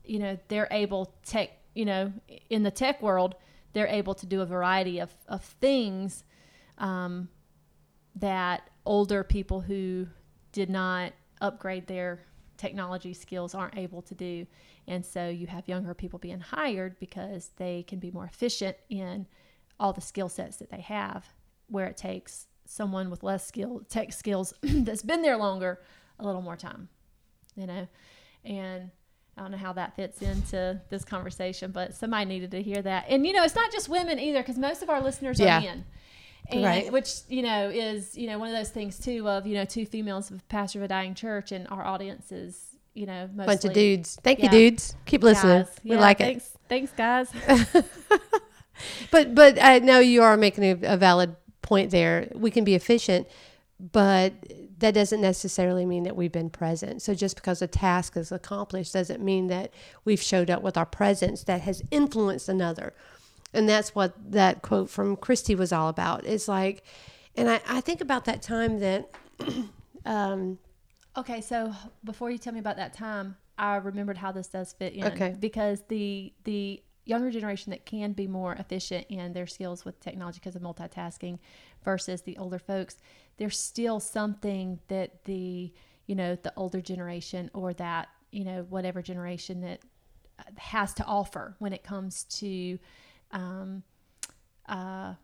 you 0.05 0.19
know 0.19 0.39
they're 0.49 0.69
able 0.71 1.13
tech 1.25 1.51
you 1.75 1.85
know 1.85 2.13
in 2.51 2.63
the 2.63 2.71
tech 2.71 3.01
world 3.03 3.37
they're 3.73 3.87
able 3.89 4.15
to 4.15 4.27
do 4.27 4.41
a 4.41 4.47
variety 4.47 4.99
of, 4.99 5.15
of 5.29 5.43
things 5.43 6.25
um, 6.79 7.29
that 8.17 8.71
older 8.85 9.23
people 9.23 9.61
who 9.61 10.07
did 10.53 10.71
not 10.71 11.13
upgrade 11.41 11.87
their 11.87 12.21
technology 12.57 13.15
skills 13.15 13.55
aren't 13.55 13.77
able 13.77 14.03
to 14.03 14.15
do. 14.15 14.47
And 14.87 15.05
so 15.05 15.29
you 15.29 15.47
have 15.47 15.69
younger 15.69 15.95
people 15.95 16.19
being 16.19 16.41
hired 16.41 16.99
because 16.99 17.51
they 17.57 17.85
can 17.87 17.99
be 17.99 18.11
more 18.11 18.25
efficient 18.25 18.77
in 18.89 19.27
all 19.79 19.93
the 19.93 20.01
skill 20.01 20.29
sets 20.29 20.57
that 20.57 20.71
they 20.71 20.81
have 20.81 21.27
where 21.69 21.87
it 21.87 21.97
takes 21.97 22.47
someone 22.65 23.11
with 23.11 23.23
less 23.23 23.47
skill 23.47 23.83
tech 23.89 24.13
skills 24.13 24.53
that's 24.63 25.03
been 25.03 25.23
there 25.23 25.37
longer 25.37 25.81
a 26.19 26.27
little 26.27 26.43
more 26.43 26.57
time 26.57 26.89
you 27.59 27.67
know, 27.67 27.89
and 28.45 28.91
I 29.39 29.43
don't 29.43 29.53
know 29.53 29.59
how 29.59 29.73
that 29.75 29.95
fits 29.95 30.21
into 30.21 30.81
this 30.91 31.05
conversation, 31.05 31.71
but 31.71 31.95
somebody 31.95 32.25
needed 32.25 32.51
to 32.51 32.63
hear 32.63 32.83
that. 32.83 33.07
And 33.09 33.25
you 33.25 33.33
know, 33.33 33.45
it's 33.45 33.55
not 33.55 33.71
just 33.71 33.89
women 33.89 34.19
either, 34.19 34.41
because 34.41 34.59
most 34.59 34.83
of 34.83 34.91
our 34.91 35.01
listeners 35.01 35.39
yeah. 35.39 35.59
are 35.59 35.61
men. 35.61 35.85
And, 36.51 36.65
right. 36.65 36.93
Which 36.93 37.21
you 37.29 37.43
know 37.43 37.71
is 37.73 38.17
you 38.17 38.27
know 38.27 38.39
one 38.39 38.49
of 38.49 38.55
those 38.55 38.71
things 38.71 38.99
too 38.99 39.29
of 39.29 39.47
you 39.47 39.55
know 39.55 39.65
two 39.65 39.87
females 39.87 40.31
of 40.31 40.47
pastor 40.49 40.79
of 40.79 40.85
a 40.85 40.89
dying 40.89 41.15
church 41.15 41.53
and 41.53 41.69
our 41.69 41.85
audience 41.85 42.33
is 42.33 42.59
you 42.95 43.05
know 43.05 43.29
mostly 43.35 43.47
bunch 43.47 43.65
of 43.67 43.73
dudes. 43.75 44.19
Thank 44.23 44.39
yeah, 44.39 44.47
you, 44.47 44.51
dudes. 44.51 44.97
Keep 45.05 45.23
listening. 45.23 45.63
Guys. 45.65 45.77
We 45.85 45.91
yeah, 45.93 46.01
like 46.01 46.19
thanks, 46.19 46.47
it. 46.47 46.59
Thanks, 46.69 46.91
Thanks, 46.93 47.33
guys. 47.33 47.85
but 49.11 49.35
but 49.35 49.59
uh, 49.59 49.63
I 49.63 49.79
know 49.81 50.01
you 50.01 50.23
are 50.23 50.37
making 50.37 50.65
a, 50.65 50.95
a 50.95 50.97
valid 50.97 51.37
point 51.61 51.91
there. 51.91 52.29
We 52.35 52.51
can 52.51 52.65
be 52.65 52.75
efficient, 52.75 53.29
but 53.79 54.33
that 54.79 54.95
doesn't 54.95 55.21
necessarily 55.21 55.85
mean 55.85 56.05
that 56.05 56.17
we've 56.17 56.33
been 56.33 56.51
present. 56.51 57.03
So 57.03 57.15
just 57.15 57.37
because 57.37 57.61
a 57.63 57.67
task 57.67 58.17
is 58.17 58.33
accomplished 58.33 58.93
doesn't 58.93 59.23
mean 59.23 59.49
that 59.49 59.73
we've 60.05 60.23
showed 60.23 60.51
up 60.51 60.63
with 60.63 60.77
our 60.77 60.87
presence 60.87 61.45
that 61.45 61.63
has 61.63 61.83
influenced 61.91 62.49
another. 62.49 62.95
And 63.53 63.69
that's 63.69 63.95
what 63.95 64.15
that 64.33 64.63
quote 64.63 64.91
from 64.91 65.17
Kristi 65.17 65.57
was 65.57 65.73
all 65.73 65.89
about. 65.89 66.25
It's 66.25 66.49
like, 66.49 66.85
and 67.35 67.51
I, 67.51 67.61
I 67.67 67.81
think 67.81 68.01
about 68.01 68.27
that 68.27 68.43
time 68.43 68.79
that, 68.81 69.11
um, 70.05 70.59
Okay, 71.19 71.41
so 71.41 71.75
before 72.05 72.31
you 72.31 72.39
tell 72.39 72.53
me 72.53 72.61
about 72.61 72.77
that 72.77 72.93
time, 72.93 73.37
I 73.59 73.77
remembered 73.77 74.17
how 74.17 74.31
this 74.31 74.47
does 74.47 74.73
fit 74.73 74.93
in. 74.95 75.05
Okay. 75.05 75.35
Because 75.39 75.83
the 75.89 76.33
the 76.45 76.81
younger 77.09 77.31
generation 77.31 77.71
that 77.71 77.87
can 77.87 78.13
be 78.13 78.27
more 78.27 78.53
efficient 78.55 79.07
in 79.09 79.33
their 79.33 79.47
skills 79.47 79.85
with 79.85 79.99
technology 80.01 80.39
because 80.41 80.55
of 80.55 80.63
multitasking 80.63 81.39
versus 81.83 82.23
the 82.23 82.37
older 82.37 82.59
folks, 82.59 82.97
there's 83.39 83.59
still 83.59 83.99
something 83.99 84.79
that 84.89 85.25
the 85.25 85.73
you 86.07 86.15
know 86.15 86.37
the 86.43 86.53
older 86.57 86.81
generation 86.81 87.51
or 87.55 87.73
that 87.75 88.09
you 88.31 88.45
know 88.45 88.67
whatever 88.69 89.01
generation 89.01 89.61
that 89.63 89.81
uh, 90.39 90.43
has 90.57 90.93
to 90.95 91.05
offer 91.05 91.55
when 91.59 91.73
it 91.73 91.83
comes 91.83 92.25
to 92.25 92.79
um, 93.31 93.83
uh, 94.69 95.15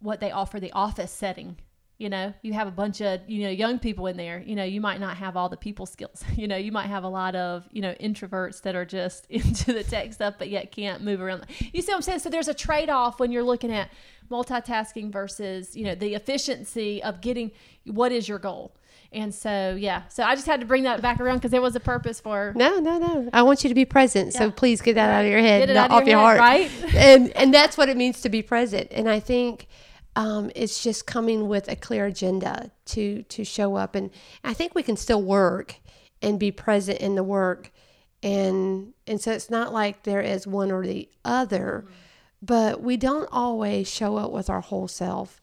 what 0.00 0.20
they 0.20 0.30
offer 0.30 0.60
the 0.60 0.72
office 0.72 1.10
setting 1.10 1.56
you 1.98 2.10
know 2.10 2.32
you 2.42 2.52
have 2.52 2.68
a 2.68 2.70
bunch 2.70 3.00
of 3.00 3.20
you 3.26 3.42
know 3.42 3.48
young 3.48 3.78
people 3.78 4.06
in 4.06 4.16
there 4.16 4.42
you 4.44 4.54
know 4.54 4.64
you 4.64 4.80
might 4.80 5.00
not 5.00 5.16
have 5.16 5.36
all 5.36 5.48
the 5.48 5.56
people 5.56 5.86
skills 5.86 6.24
you 6.36 6.46
know 6.46 6.56
you 6.56 6.72
might 6.72 6.86
have 6.86 7.04
a 7.04 7.08
lot 7.08 7.34
of 7.34 7.64
you 7.72 7.80
know 7.80 7.94
introverts 7.94 8.62
that 8.62 8.74
are 8.74 8.84
just 8.84 9.26
into 9.30 9.72
the 9.72 9.84
tech 9.84 10.12
stuff 10.12 10.34
but 10.38 10.48
yet 10.48 10.70
can't 10.72 11.02
move 11.02 11.20
around 11.20 11.44
you 11.72 11.80
see 11.82 11.90
what 11.92 11.96
i'm 11.96 12.02
saying 12.02 12.18
so 12.18 12.28
there's 12.28 12.48
a 12.48 12.54
trade-off 12.54 13.18
when 13.18 13.32
you're 13.32 13.42
looking 13.42 13.72
at 13.72 13.90
multitasking 14.30 15.10
versus 15.10 15.76
you 15.76 15.84
know 15.84 15.94
the 15.94 16.14
efficiency 16.14 17.02
of 17.02 17.20
getting 17.20 17.50
what 17.86 18.10
is 18.12 18.28
your 18.28 18.38
goal 18.38 18.74
and 19.12 19.32
so 19.32 19.76
yeah 19.78 20.02
so 20.08 20.24
i 20.24 20.34
just 20.34 20.46
had 20.46 20.60
to 20.60 20.66
bring 20.66 20.82
that 20.82 21.00
back 21.00 21.20
around 21.20 21.36
because 21.36 21.52
there 21.52 21.62
was 21.62 21.76
a 21.76 21.80
purpose 21.80 22.20
for 22.20 22.52
no, 22.56 22.78
no, 22.80 22.98
no. 22.98 23.30
I 23.32 23.42
want 23.42 23.62
you 23.62 23.68
to 23.68 23.74
be 23.74 23.84
present. 23.84 24.32
So 24.32 24.50
please 24.50 24.80
get 24.82 24.94
that 24.96 25.10
out 25.10 25.24
of 25.24 25.30
your 25.30 25.40
head, 25.40 25.68
not 25.68 25.76
out 25.76 25.84
of 25.90 25.92
off 25.92 26.08
your 26.08 26.18
your 26.18 26.18
head, 26.18 26.38
heart. 26.38 26.38
right? 26.38 26.94
and 26.94 27.30
and 27.36 27.54
that's 27.54 27.76
what 27.78 27.88
it 27.88 27.96
means 27.96 28.20
to 28.22 28.28
be 28.28 28.42
present. 28.42 28.88
And 28.90 29.08
I 29.08 29.20
think 29.20 29.68
um, 30.16 30.50
it's 30.54 30.82
just 30.82 31.06
coming 31.06 31.46
with 31.46 31.68
a 31.68 31.76
clear 31.76 32.06
agenda 32.06 32.72
to 32.86 33.22
to 33.24 33.44
show 33.44 33.76
up. 33.76 33.94
And 33.94 34.10
I 34.42 34.54
think 34.54 34.74
we 34.74 34.82
can 34.82 34.96
still 34.96 35.22
work 35.22 35.76
and 36.22 36.40
be 36.40 36.50
present 36.50 37.00
in 37.00 37.14
the 37.14 37.22
work. 37.22 37.70
And 38.22 38.94
and 39.06 39.20
so 39.20 39.30
it's 39.32 39.50
not 39.50 39.72
like 39.72 40.02
there 40.02 40.22
is 40.22 40.46
one 40.46 40.72
or 40.72 40.84
the 40.86 41.08
other, 41.24 41.86
but 42.42 42.82
we 42.82 42.96
don't 42.96 43.28
always 43.30 43.92
show 43.92 44.16
up 44.16 44.32
with 44.32 44.48
our 44.48 44.62
whole 44.62 44.88
self. 44.88 45.40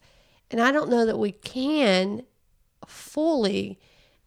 And 0.50 0.60
I 0.60 0.72
don't 0.72 0.90
know 0.90 1.06
that 1.06 1.18
we 1.18 1.32
can 1.32 2.24
fully 2.86 3.78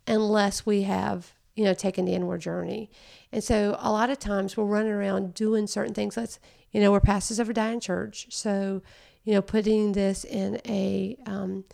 unless 0.07 0.65
we 0.65 0.83
have 0.83 1.33
you 1.55 1.63
know 1.65 1.73
taken 1.73 2.05
the 2.05 2.13
inward 2.13 2.39
journey 2.41 2.89
and 3.31 3.43
so 3.43 3.77
a 3.79 3.91
lot 3.91 4.09
of 4.09 4.19
times 4.19 4.55
we're 4.55 4.65
running 4.65 4.91
around 4.91 5.33
doing 5.33 5.67
certain 5.67 5.93
things. 5.93 6.17
Let's 6.17 6.39
you 6.71 6.81
know 6.81 6.91
we're 6.91 6.99
pastors 6.99 7.39
of 7.39 7.49
a 7.49 7.53
dying 7.53 7.79
church. 7.79 8.27
So 8.29 8.81
you 9.23 9.33
know 9.33 9.41
putting 9.41 9.93
this 9.93 10.23
in 10.23 10.61
a 10.65 11.17
um, 11.25 11.65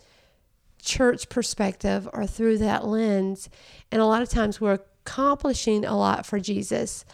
church 0.82 1.28
perspective 1.28 2.08
or 2.12 2.26
through 2.26 2.58
that 2.58 2.86
lens. 2.86 3.48
And 3.90 4.00
a 4.00 4.06
lot 4.06 4.22
of 4.22 4.28
times 4.28 4.60
we're 4.60 4.80
accomplishing 5.06 5.84
a 5.84 5.94
lot 5.94 6.24
for 6.24 6.40
jesus 6.40 7.04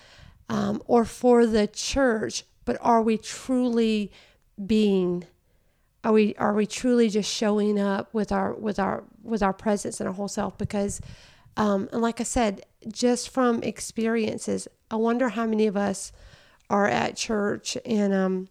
um, 0.49 0.80
or 0.87 1.04
for 1.04 1.44
the 1.44 1.66
church 1.66 2.44
but 2.64 2.78
are 2.80 3.02
we 3.02 3.18
truly 3.18 4.12
being 4.64 5.25
are 6.04 6.12
we 6.12 6.35
are 6.37 6.54
we 6.54 6.66
truly 6.66 7.09
just 7.09 7.30
showing 7.30 7.78
up 7.78 8.12
with 8.14 8.32
our 8.32 8.54
with 8.54 8.78
our 8.78 9.04
with 9.23 9.42
our 9.42 9.52
presence 9.52 10.00
and 10.00 10.09
our 10.09 10.14
whole 10.14 10.28
self? 10.28 10.56
Because 10.56 11.00
um, 11.56 11.88
and 11.92 12.00
like 12.00 12.20
i 12.20 12.25
said 12.25 12.62
just 12.88 13.28
from 13.30 13.62
experiences. 13.62 14.68
I 14.90 14.96
wonder 14.96 15.30
how 15.30 15.46
many 15.46 15.66
of 15.66 15.76
us 15.76 16.12
are 16.68 16.87
at 16.87 17.16
church 17.16 17.76
and 17.84 18.12
um, 18.12 18.49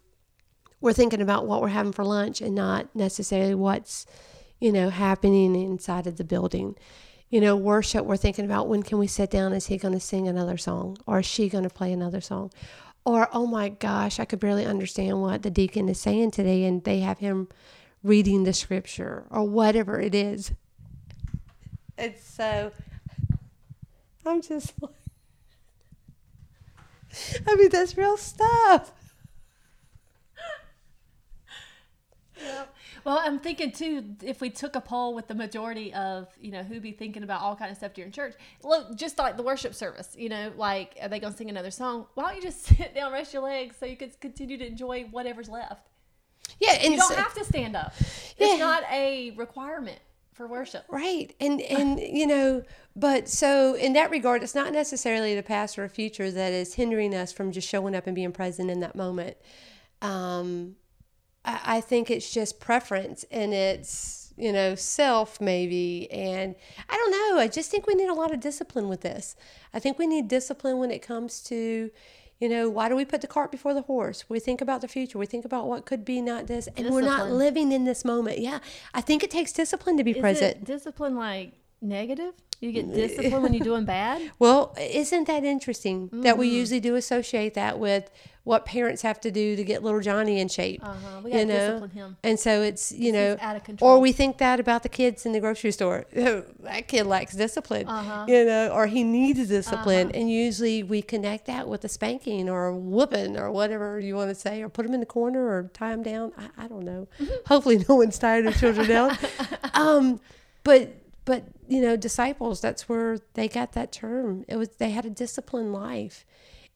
we're 0.80 0.92
thinking 0.92 1.20
about 1.20 1.46
what 1.46 1.60
we're 1.60 1.68
having 1.68 1.92
for 1.92 2.04
lunch 2.04 2.40
and 2.40 2.54
not 2.54 2.94
necessarily 2.94 3.54
what's 3.54 4.06
you 4.60 4.72
know 4.72 4.90
happening 4.90 5.54
inside 5.54 6.06
of 6.06 6.16
the 6.16 6.24
building. 6.24 6.76
You 7.28 7.40
know 7.40 7.56
worship 7.56 8.04
we're 8.04 8.16
thinking 8.16 8.44
about 8.44 8.68
when 8.68 8.82
can 8.82 8.98
we 8.98 9.06
sit 9.06 9.30
down? 9.30 9.52
Is 9.52 9.66
he 9.66 9.76
going 9.76 9.94
to 9.94 10.00
sing 10.00 10.28
another 10.28 10.56
song? 10.56 10.96
Or 11.06 11.20
is 11.20 11.26
she 11.26 11.48
going 11.48 11.64
to 11.64 11.70
play 11.70 11.92
another 11.92 12.20
song? 12.20 12.50
Or 13.04 13.28
oh 13.32 13.46
my 13.46 13.70
gosh 13.70 14.20
i 14.20 14.24
could 14.24 14.40
barely 14.40 14.66
understand 14.66 15.22
what 15.22 15.42
the 15.42 15.50
deacon 15.50 15.88
is 15.88 16.00
saying 16.00 16.32
today 16.32 16.64
and 16.64 16.84
they 16.84 17.00
have 17.00 17.18
him 17.18 17.48
reading 18.02 18.44
the 18.44 18.52
scripture 18.52 19.24
or 19.30 19.44
whatever 19.44 20.00
it 20.00 20.14
is. 20.14 20.52
It's 21.98 22.24
so 22.24 22.72
i'm 24.26 24.40
just 24.42 24.72
like 24.80 24.92
i 27.46 27.54
mean 27.54 27.68
that's 27.70 27.96
real 27.96 28.16
stuff 28.16 28.92
Well, 33.04 33.18
I'm 33.20 33.38
thinking 33.38 33.72
too, 33.72 34.04
if 34.22 34.40
we 34.40 34.50
took 34.50 34.76
a 34.76 34.80
poll 34.80 35.14
with 35.14 35.26
the 35.26 35.34
majority 35.34 35.92
of, 35.94 36.28
you 36.40 36.50
know, 36.50 36.62
who 36.62 36.80
be 36.80 36.92
thinking 36.92 37.22
about 37.22 37.40
all 37.40 37.56
kind 37.56 37.70
of 37.70 37.76
stuff 37.76 37.94
during 37.94 38.12
church, 38.12 38.34
look, 38.62 38.94
just 38.96 39.18
like 39.18 39.36
the 39.36 39.42
worship 39.42 39.74
service, 39.74 40.14
you 40.18 40.28
know, 40.28 40.52
like, 40.56 40.96
are 41.00 41.08
they 41.08 41.18
going 41.18 41.32
to 41.32 41.36
sing 41.36 41.48
another 41.50 41.70
song? 41.70 42.06
Why 42.14 42.24
don't 42.24 42.36
you 42.36 42.42
just 42.42 42.62
sit 42.66 42.94
down, 42.94 43.12
rest 43.12 43.32
your 43.32 43.42
legs 43.42 43.76
so 43.78 43.86
you 43.86 43.96
can 43.96 44.10
continue 44.20 44.58
to 44.58 44.66
enjoy 44.66 45.04
whatever's 45.10 45.48
left? 45.48 45.86
yeah 46.58 46.72
and 46.72 46.92
You 46.92 46.98
don't 46.98 47.16
have 47.16 47.34
to 47.34 47.44
stand 47.44 47.76
up. 47.76 47.94
Yeah. 48.36 48.48
It's 48.48 48.58
not 48.58 48.82
a 48.90 49.30
requirement 49.32 49.98
for 50.40 50.46
worship. 50.46 50.86
Right. 50.88 51.34
And 51.38 51.60
and 51.60 52.00
you 52.00 52.26
know, 52.26 52.62
but 52.96 53.28
so 53.28 53.74
in 53.74 53.92
that 53.92 54.10
regard, 54.10 54.42
it's 54.42 54.54
not 54.54 54.72
necessarily 54.72 55.34
the 55.34 55.42
past 55.42 55.78
or 55.78 55.86
future 55.86 56.30
that 56.30 56.52
is 56.54 56.72
hindering 56.74 57.14
us 57.14 57.30
from 57.30 57.52
just 57.52 57.68
showing 57.68 57.94
up 57.94 58.06
and 58.06 58.14
being 58.14 58.32
present 58.32 58.70
in 58.70 58.80
that 58.80 58.96
moment. 58.96 59.36
Um, 60.00 60.76
I, 61.44 61.60
I 61.64 61.80
think 61.82 62.10
it's 62.10 62.32
just 62.32 62.58
preference 62.58 63.26
and 63.30 63.52
it's 63.52 64.32
you 64.38 64.50
know 64.50 64.74
self 64.76 65.42
maybe, 65.42 66.10
and 66.10 66.54
I 66.88 66.96
don't 66.96 67.10
know. 67.10 67.38
I 67.38 67.46
just 67.46 67.70
think 67.70 67.86
we 67.86 67.94
need 67.94 68.08
a 68.08 68.14
lot 68.14 68.32
of 68.32 68.40
discipline 68.40 68.88
with 68.88 69.02
this. 69.02 69.36
I 69.74 69.78
think 69.78 69.98
we 69.98 70.06
need 70.06 70.26
discipline 70.26 70.78
when 70.78 70.90
it 70.90 71.02
comes 71.02 71.42
to. 71.44 71.90
You 72.40 72.48
know, 72.48 72.70
why 72.70 72.88
do 72.88 72.96
we 72.96 73.04
put 73.04 73.20
the 73.20 73.26
cart 73.26 73.52
before 73.52 73.74
the 73.74 73.82
horse? 73.82 74.24
We 74.30 74.40
think 74.40 74.62
about 74.62 74.80
the 74.80 74.88
future. 74.88 75.18
We 75.18 75.26
think 75.26 75.44
about 75.44 75.66
what 75.68 75.84
could 75.84 76.06
be, 76.06 76.22
not 76.22 76.46
this, 76.46 76.68
and 76.74 76.88
we're 76.88 77.02
not 77.02 77.30
living 77.30 77.70
in 77.70 77.84
this 77.84 78.02
moment. 78.02 78.38
Yeah, 78.38 78.60
I 78.94 79.02
think 79.02 79.22
it 79.22 79.30
takes 79.30 79.52
discipline 79.52 79.98
to 79.98 80.04
be 80.04 80.12
Is 80.12 80.18
present. 80.18 80.64
discipline 80.64 81.16
like 81.16 81.52
negative? 81.80 82.34
You 82.60 82.72
get 82.72 82.92
discipline 82.92 83.42
when 83.42 83.54
you're 83.54 83.64
doing 83.64 83.86
bad? 83.86 84.20
Well, 84.38 84.74
isn't 84.78 85.26
that 85.28 85.44
interesting 85.44 86.08
that 86.12 86.32
Mm-hmm. 86.32 86.38
we 86.40 86.48
usually 86.48 86.80
do 86.80 86.94
associate 86.94 87.54
that 87.54 87.78
with 87.78 88.10
what 88.44 88.66
parents 88.66 89.00
have 89.02 89.18
to 89.20 89.30
do 89.30 89.54
to 89.56 89.64
get 89.64 89.82
little 89.82 90.00
Johnny 90.00 90.40
in 90.40 90.48
shape? 90.48 90.80
Uh-huh. 90.84 91.20
We 91.24 91.32
you 91.32 91.46
know, 91.46 91.54
discipline 91.54 91.90
him. 91.90 92.16
and 92.22 92.38
so 92.38 92.60
it's 92.60 92.92
you 92.92 93.12
know, 93.12 93.38
out 93.40 93.56
of 93.56 93.64
control. 93.64 93.92
or 93.92 93.98
we 94.00 94.12
think 94.12 94.36
that 94.38 94.60
about 94.60 94.82
the 94.82 94.90
kids 94.90 95.24
in 95.24 95.32
the 95.32 95.40
grocery 95.40 95.72
store. 95.72 96.04
that 96.12 96.86
kid 96.86 97.06
lacks 97.06 97.34
discipline, 97.34 97.88
Uh-huh. 97.88 98.26
you 98.28 98.44
know, 98.44 98.68
or 98.68 98.86
he 98.86 99.04
needs 99.04 99.48
discipline, 99.48 100.10
and 100.12 100.30
usually 100.30 100.82
we 100.82 101.00
connect 101.00 101.46
that 101.46 101.66
with 101.66 101.82
a 101.84 101.88
spanking 101.88 102.50
or 102.50 102.66
a 102.66 102.76
whooping 102.76 103.38
or 103.38 103.50
whatever 103.50 103.98
you 104.00 104.16
want 104.16 104.28
to 104.28 104.34
say, 104.34 104.60
or 104.62 104.68
put 104.68 104.84
him 104.84 104.92
in 104.92 105.00
the 105.00 105.06
corner 105.06 105.46
or 105.48 105.70
tie 105.72 105.92
him 105.94 106.02
down. 106.02 106.32
I, 106.36 106.64
I 106.64 106.68
don't 106.68 106.84
know. 106.84 107.08
Mm-hmm. 107.18 107.32
Hopefully, 107.46 107.82
no 107.88 107.94
one's 107.94 108.18
tying 108.18 108.44
their 108.44 108.52
children 108.52 108.86
down. 108.86 109.16
Um, 109.72 110.20
but 110.62 110.92
but 111.30 111.44
you 111.68 111.80
know, 111.80 111.96
disciples. 111.96 112.60
That's 112.60 112.88
where 112.88 113.18
they 113.34 113.46
got 113.46 113.70
that 113.74 113.92
term. 113.92 114.44
It 114.48 114.56
was 114.56 114.70
they 114.70 114.90
had 114.90 115.06
a 115.06 115.10
disciplined 115.10 115.72
life, 115.72 116.26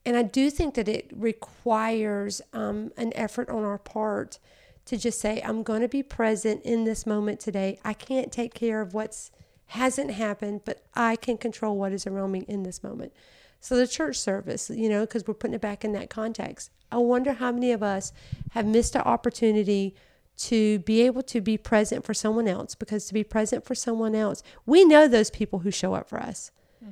and 0.05 0.15
I 0.15 0.23
do 0.23 0.49
think 0.49 0.75
that 0.75 0.87
it 0.87 1.11
requires 1.13 2.41
um, 2.53 2.93
an 2.95 3.11
effort 3.15 3.49
on 3.49 3.65
our 3.65 3.77
part 3.77 4.39
to 4.85 4.95
just 4.95 5.19
say, 5.19 5.41
"I'm 5.43 5.61
going 5.61 5.81
to 5.81 5.89
be 5.89 6.01
present 6.01 6.63
in 6.63 6.85
this 6.85 7.05
moment 7.05 7.41
today. 7.41 7.79
I 7.83 7.91
can't 7.91 8.31
take 8.31 8.53
care 8.53 8.79
of 8.79 8.93
what's 8.93 9.29
hasn't 9.65 10.11
happened, 10.11 10.61
but 10.63 10.85
I 10.93 11.17
can 11.17 11.37
control 11.37 11.75
what 11.75 11.91
is 11.91 12.07
around 12.07 12.31
me 12.31 12.45
in 12.47 12.63
this 12.63 12.81
moment." 12.81 13.11
So 13.59 13.75
the 13.75 13.87
church 13.87 14.17
service, 14.17 14.69
you 14.69 14.87
know, 14.87 15.01
because 15.01 15.27
we're 15.27 15.33
putting 15.33 15.55
it 15.55 15.59
back 15.59 15.83
in 15.83 15.91
that 15.91 16.09
context. 16.09 16.71
I 16.93 16.97
wonder 16.99 17.33
how 17.33 17.51
many 17.51 17.73
of 17.73 17.83
us 17.83 18.13
have 18.51 18.65
missed 18.65 18.95
an 18.95 19.01
opportunity 19.01 19.95
to 20.37 20.79
be 20.79 21.01
able 21.01 21.21
to 21.23 21.41
be 21.41 21.57
present 21.57 22.03
for 22.03 22.13
someone 22.13 22.47
else 22.47 22.75
because 22.75 23.05
to 23.05 23.13
be 23.13 23.23
present 23.23 23.63
for 23.65 23.75
someone 23.75 24.15
else, 24.15 24.43
we 24.65 24.83
know 24.85 25.07
those 25.07 25.29
people 25.29 25.59
who 25.59 25.71
show 25.71 25.93
up 25.93 26.09
for 26.09 26.19
us. 26.19 26.51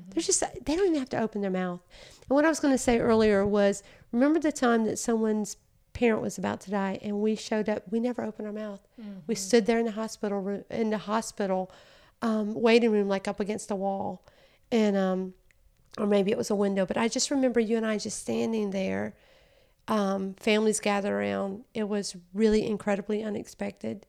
They're 0.10 0.24
just 0.24 0.42
they 0.66 0.76
don't 0.76 0.88
even 0.88 1.00
have 1.00 1.10
to 1.10 1.20
open 1.20 1.42
their 1.42 1.52
mouth. 1.52 1.82
And 2.22 2.36
what 2.36 2.46
I 2.46 2.50
was 2.50 2.60
going 2.60 2.74
to 2.74 2.78
say 2.80 3.00
earlier 3.00 3.46
was 3.46 3.84
remember 4.12 4.40
the 4.40 4.52
time 4.52 4.86
that 4.86 4.98
someone's 4.98 5.58
parent 5.94 6.22
was 6.22 6.40
about 6.40 6.62
to 6.62 6.72
die 6.72 6.98
and 7.04 7.20
we 7.20 7.36
showed 7.36 7.70
up, 7.70 7.84
we 7.92 8.00
never 8.00 8.24
opened 8.24 8.48
our 8.48 8.54
mouth. 8.54 8.82
We 9.28 9.36
stood 9.36 9.66
there 9.68 9.78
in 9.78 9.86
the 9.86 9.92
hospital 9.92 10.42
room 10.42 10.64
in 10.72 10.90
the 10.90 10.98
hospital 10.98 11.72
um, 12.24 12.54
waiting 12.56 12.92
room 12.92 13.08
like 13.08 13.28
up 13.28 13.40
against 13.40 13.68
the 13.68 13.76
wall. 13.76 14.26
And 14.72 14.96
um 14.98 15.34
or 16.00 16.08
maybe 16.08 16.32
it 16.32 16.38
was 16.38 16.50
a 16.50 16.56
window, 16.56 16.88
but 16.88 16.98
I 16.98 17.08
just 17.08 17.30
remember 17.30 17.60
you 17.60 17.78
and 17.78 17.86
I 17.86 18.00
just 18.00 18.20
standing 18.20 18.72
there 18.72 19.14
um, 19.88 20.36
families 20.36 20.80
gathered 20.80 21.14
around. 21.14 21.64
It 21.74 21.88
was 21.88 22.16
really 22.34 22.66
incredibly 22.66 23.24
unexpected. 23.24 24.06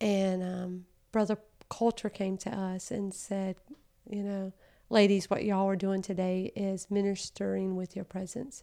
And 0.00 0.42
um, 0.42 0.84
Brother 1.12 1.38
Coulter 1.68 2.10
came 2.10 2.36
to 2.38 2.50
us 2.50 2.90
and 2.90 3.14
said, 3.14 3.56
you 4.08 4.22
know, 4.22 4.52
ladies, 4.90 5.30
what 5.30 5.44
y'all 5.44 5.68
are 5.68 5.76
doing 5.76 6.02
today 6.02 6.52
is 6.54 6.90
ministering 6.90 7.76
with 7.76 7.96
your 7.96 8.04
presence. 8.04 8.62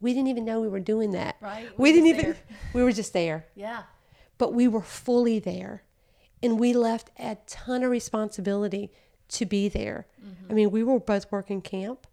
We 0.00 0.12
didn't 0.12 0.28
even 0.28 0.44
know 0.44 0.60
we 0.60 0.68
were 0.68 0.80
doing 0.80 1.12
that. 1.12 1.36
Right. 1.40 1.68
We, 1.76 1.90
We're 1.90 1.94
didn't 1.94 2.08
even, 2.08 2.24
there. 2.24 2.36
we 2.74 2.82
were 2.82 2.92
just 2.92 3.12
there. 3.12 3.46
Yeah. 3.54 3.84
But 4.38 4.52
we 4.52 4.68
were 4.68 4.82
fully 4.82 5.38
there. 5.38 5.82
And 6.42 6.60
we 6.60 6.74
left 6.74 7.10
a 7.18 7.38
ton 7.46 7.82
of 7.82 7.90
responsibility 7.90 8.90
to 9.28 9.46
be 9.46 9.68
there. 9.68 10.06
I 10.50 10.52
mean, 10.52 10.70
we 10.70 10.82
were 10.82 11.00
both 11.00 11.32
working 11.32 11.62
camp. 11.62 12.06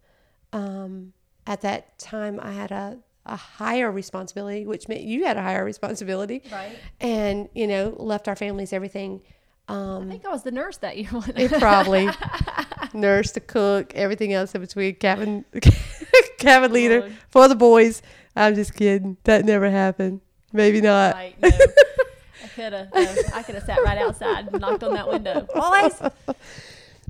Um, 0.52 1.12
at 1.46 1.60
that 1.60 1.98
time, 1.98 2.40
I 2.42 2.52
had 2.52 2.70
a, 2.72 2.98
a 3.26 3.36
higher 3.36 3.90
responsibility, 3.90 4.66
which 4.66 4.88
meant 4.88 5.00
you 5.02 5.24
had 5.24 5.36
a 5.36 5.42
higher 5.42 5.64
responsibility. 5.64 6.42
Right. 6.52 6.76
And, 7.00 7.48
you 7.54 7.66
know, 7.66 7.94
left 7.98 8.28
our 8.28 8.36
families 8.36 8.72
everything. 8.72 9.22
I 9.68 9.72
Um, 9.72 10.10
think 10.10 10.26
I 10.26 10.28
was 10.28 10.42
the 10.42 10.50
nurse 10.50 10.76
that 10.78 10.96
year. 10.98 11.08
it 11.36 11.50
probably 11.52 12.08
nurse 12.94 13.32
to 13.32 13.40
cook, 13.40 13.94
everything 13.94 14.32
else 14.34 14.54
in 14.54 14.60
between, 14.60 14.94
cabin, 14.96 15.44
cabin 16.38 16.72
leader 16.72 17.00
Lord. 17.00 17.12
for 17.30 17.48
the 17.48 17.54
boys. 17.54 18.02
I'm 18.36 18.54
just 18.54 18.74
kidding. 18.74 19.16
That 19.24 19.44
never 19.44 19.70
happened. 19.70 20.20
Maybe 20.52 20.80
not. 20.80 21.14
Right. 21.14 21.34
No. 21.40 21.48
I 21.48 22.46
could 22.54 22.72
have. 22.74 22.88
No, 22.94 23.14
I 23.34 23.42
could 23.42 23.54
have 23.54 23.64
sat 23.64 23.82
right 23.84 23.98
outside 23.98 24.48
and 24.52 24.60
knocked 24.60 24.84
on 24.84 24.92
that 24.94 25.08
window. 25.08 25.46
Always. 25.54 25.94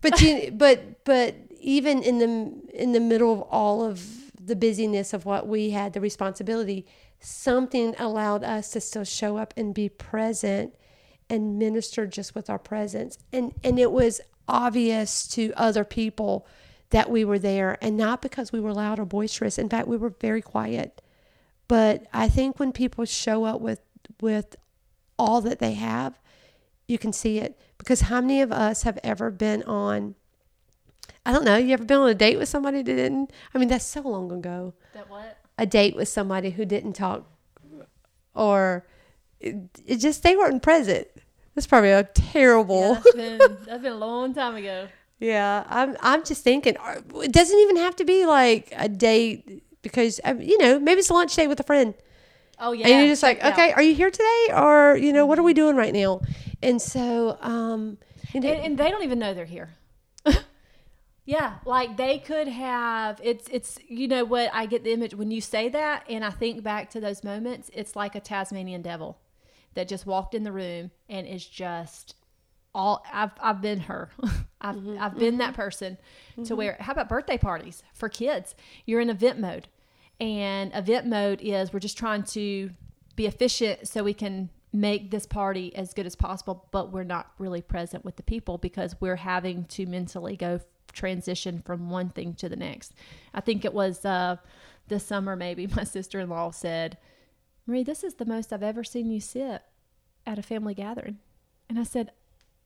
but 0.00 0.20
you 0.20 0.50
but 0.52 1.04
but 1.04 1.34
even 1.60 2.02
in 2.02 2.18
the 2.18 2.82
in 2.82 2.92
the 2.92 3.00
middle 3.00 3.32
of 3.32 3.40
all 3.42 3.82
of 3.84 4.00
the 4.44 4.56
busyness 4.56 5.12
of 5.12 5.24
what 5.24 5.46
we 5.48 5.70
had 5.70 5.92
the 5.92 6.00
responsibility 6.00 6.86
something 7.20 7.94
allowed 7.98 8.44
us 8.44 8.70
to 8.70 8.80
still 8.80 9.04
show 9.04 9.36
up 9.36 9.54
and 9.56 9.74
be 9.74 9.88
present 9.88 10.74
and 11.30 11.58
minister 11.58 12.06
just 12.06 12.34
with 12.34 12.50
our 12.50 12.58
presence. 12.58 13.18
And 13.32 13.54
and 13.62 13.78
it 13.78 13.90
was 13.90 14.20
obvious 14.46 15.26
to 15.28 15.52
other 15.56 15.84
people 15.84 16.46
that 16.90 17.10
we 17.10 17.24
were 17.24 17.38
there 17.38 17.78
and 17.80 17.96
not 17.96 18.20
because 18.20 18.52
we 18.52 18.60
were 18.60 18.74
loud 18.74 18.98
or 18.98 19.06
boisterous. 19.06 19.58
In 19.58 19.68
fact 19.68 19.88
we 19.88 19.96
were 19.96 20.14
very 20.20 20.42
quiet. 20.42 21.00
But 21.66 22.06
i 22.12 22.28
think 22.28 22.58
when 22.58 22.72
people 22.72 23.04
show 23.04 23.44
up 23.44 23.60
with 23.60 23.80
with 24.20 24.56
all 25.18 25.40
that 25.40 25.60
they 25.60 25.74
have 25.74 26.20
you 26.86 26.98
can 26.98 27.12
see 27.12 27.38
it. 27.38 27.58
Because 27.78 28.02
how 28.02 28.20
many 28.20 28.42
of 28.42 28.52
us 28.52 28.82
have 28.82 28.98
ever 29.02 29.30
been 29.30 29.62
on 29.62 30.14
I 31.26 31.32
don't 31.32 31.44
know, 31.44 31.56
you 31.56 31.72
ever 31.72 31.84
been 31.84 31.98
on 31.98 32.08
a 32.08 32.14
date 32.14 32.38
with 32.38 32.48
somebody 32.48 32.78
that 32.82 32.94
didn't 32.94 33.32
I 33.54 33.58
mean 33.58 33.68
that's 33.68 33.84
so 33.84 34.02
long 34.02 34.30
ago. 34.32 34.74
That 34.94 35.08
what? 35.10 35.38
A 35.56 35.66
date 35.66 35.96
with 35.96 36.08
somebody 36.08 36.50
who 36.50 36.64
didn't 36.64 36.94
talk 36.94 37.26
or 38.34 38.86
it, 39.40 39.56
it 39.86 39.96
just 39.96 40.22
they 40.22 40.36
weren't 40.36 40.62
present. 40.62 41.08
That's 41.54 41.66
probably 41.66 41.90
a 41.90 42.04
terrible. 42.04 42.94
that's 42.94 43.14
been 43.14 43.38
that's 43.66 43.82
been 43.82 43.92
a 43.92 43.96
long 43.96 44.34
time 44.34 44.56
ago. 44.56 44.88
Yeah, 45.20 45.64
I'm 45.68 45.96
I'm 46.00 46.24
just 46.24 46.42
thinking 46.42 46.76
uh, 46.78 47.00
it 47.16 47.32
doesn't 47.32 47.58
even 47.58 47.76
have 47.76 47.96
to 47.96 48.04
be 48.04 48.26
like 48.26 48.72
a 48.76 48.88
date 48.88 49.62
because 49.82 50.20
um, 50.24 50.40
you 50.40 50.58
know, 50.58 50.78
maybe 50.78 50.98
it's 50.98 51.10
a 51.10 51.14
lunch 51.14 51.34
date 51.36 51.46
with 51.46 51.60
a 51.60 51.64
friend. 51.64 51.94
Oh 52.58 52.72
yeah. 52.72 52.86
and 52.86 52.98
you're 53.00 53.08
just 53.08 53.22
like, 53.22 53.38
it 53.38 53.44
out. 53.44 53.52
okay, 53.52 53.72
are 53.72 53.82
you 53.82 53.94
here 53.94 54.10
today, 54.10 54.48
or 54.54 54.96
you 54.96 55.12
know, 55.12 55.26
what 55.26 55.38
are 55.38 55.42
we 55.42 55.54
doing 55.54 55.76
right 55.76 55.92
now? 55.92 56.20
And 56.62 56.80
so, 56.80 57.36
um, 57.40 57.98
you 58.32 58.40
know, 58.40 58.48
and, 58.48 58.64
and 58.64 58.78
they 58.78 58.90
don't 58.90 59.02
even 59.02 59.18
know 59.18 59.34
they're 59.34 59.44
here. 59.44 59.70
Yeah, 61.26 61.54
like 61.64 61.96
they 61.96 62.18
could 62.18 62.48
have. 62.48 63.18
It's 63.22 63.48
it's 63.50 63.78
you 63.88 64.08
know 64.08 64.24
what 64.24 64.50
I 64.52 64.66
get 64.66 64.84
the 64.84 64.92
image 64.92 65.14
when 65.14 65.30
you 65.30 65.40
say 65.40 65.70
that, 65.70 66.04
and 66.08 66.24
I 66.24 66.30
think 66.30 66.62
back 66.62 66.90
to 66.90 67.00
those 67.00 67.24
moments. 67.24 67.70
It's 67.72 67.96
like 67.96 68.14
a 68.14 68.20
Tasmanian 68.20 68.82
devil 68.82 69.18
that 69.72 69.88
just 69.88 70.06
walked 70.06 70.34
in 70.34 70.42
the 70.44 70.52
room 70.52 70.90
and 71.08 71.26
is 71.26 71.46
just 71.46 72.14
all. 72.74 73.04
I've 73.10 73.30
I've 73.40 73.62
been 73.62 73.80
her. 73.80 74.10
I've 74.60 74.76
mm-hmm, 74.76 74.96
I've 75.00 75.18
been 75.18 75.38
that 75.38 75.52
mm-hmm. 75.52 75.62
person 75.62 75.98
to 76.36 76.42
mm-hmm. 76.42 76.56
where. 76.56 76.76
How 76.80 76.92
about 76.92 77.08
birthday 77.08 77.38
parties 77.38 77.82
for 77.94 78.10
kids? 78.10 78.54
You're 78.84 79.00
in 79.00 79.08
event 79.08 79.40
mode, 79.40 79.68
and 80.20 80.74
event 80.74 81.06
mode 81.06 81.40
is 81.40 81.72
we're 81.72 81.80
just 81.80 81.96
trying 81.96 82.24
to 82.24 82.70
be 83.16 83.26
efficient 83.26 83.88
so 83.88 84.02
we 84.02 84.12
can 84.12 84.50
make 84.74 85.10
this 85.10 85.24
party 85.24 85.74
as 85.74 85.94
good 85.94 86.04
as 86.04 86.16
possible, 86.16 86.66
but 86.72 86.92
we're 86.92 87.04
not 87.04 87.30
really 87.38 87.62
present 87.62 88.04
with 88.04 88.16
the 88.16 88.22
people 88.24 88.58
because 88.58 88.96
we're 89.00 89.16
having 89.16 89.64
to 89.66 89.86
mentally 89.86 90.36
go 90.36 90.60
transition 90.92 91.62
from 91.64 91.90
one 91.90 92.08
thing 92.08 92.34
to 92.34 92.48
the 92.48 92.56
next. 92.56 92.94
I 93.32 93.40
think 93.40 93.64
it 93.64 93.74
was 93.74 94.04
uh, 94.04 94.36
this 94.88 95.06
summer, 95.06 95.36
maybe 95.36 95.66
my 95.76 95.84
sister 95.84 96.20
in 96.20 96.28
law 96.28 96.50
said, 96.50 96.98
Marie, 97.66 97.82
this 97.82 98.04
is 98.04 98.14
the 98.14 98.26
most 98.26 98.52
I've 98.52 98.62
ever 98.62 98.84
seen 98.84 99.10
you 99.10 99.20
sit 99.20 99.62
at 100.26 100.38
a 100.38 100.42
family 100.42 100.74
gathering. 100.74 101.18
And 101.68 101.78
I 101.78 101.84
said, 101.84 102.10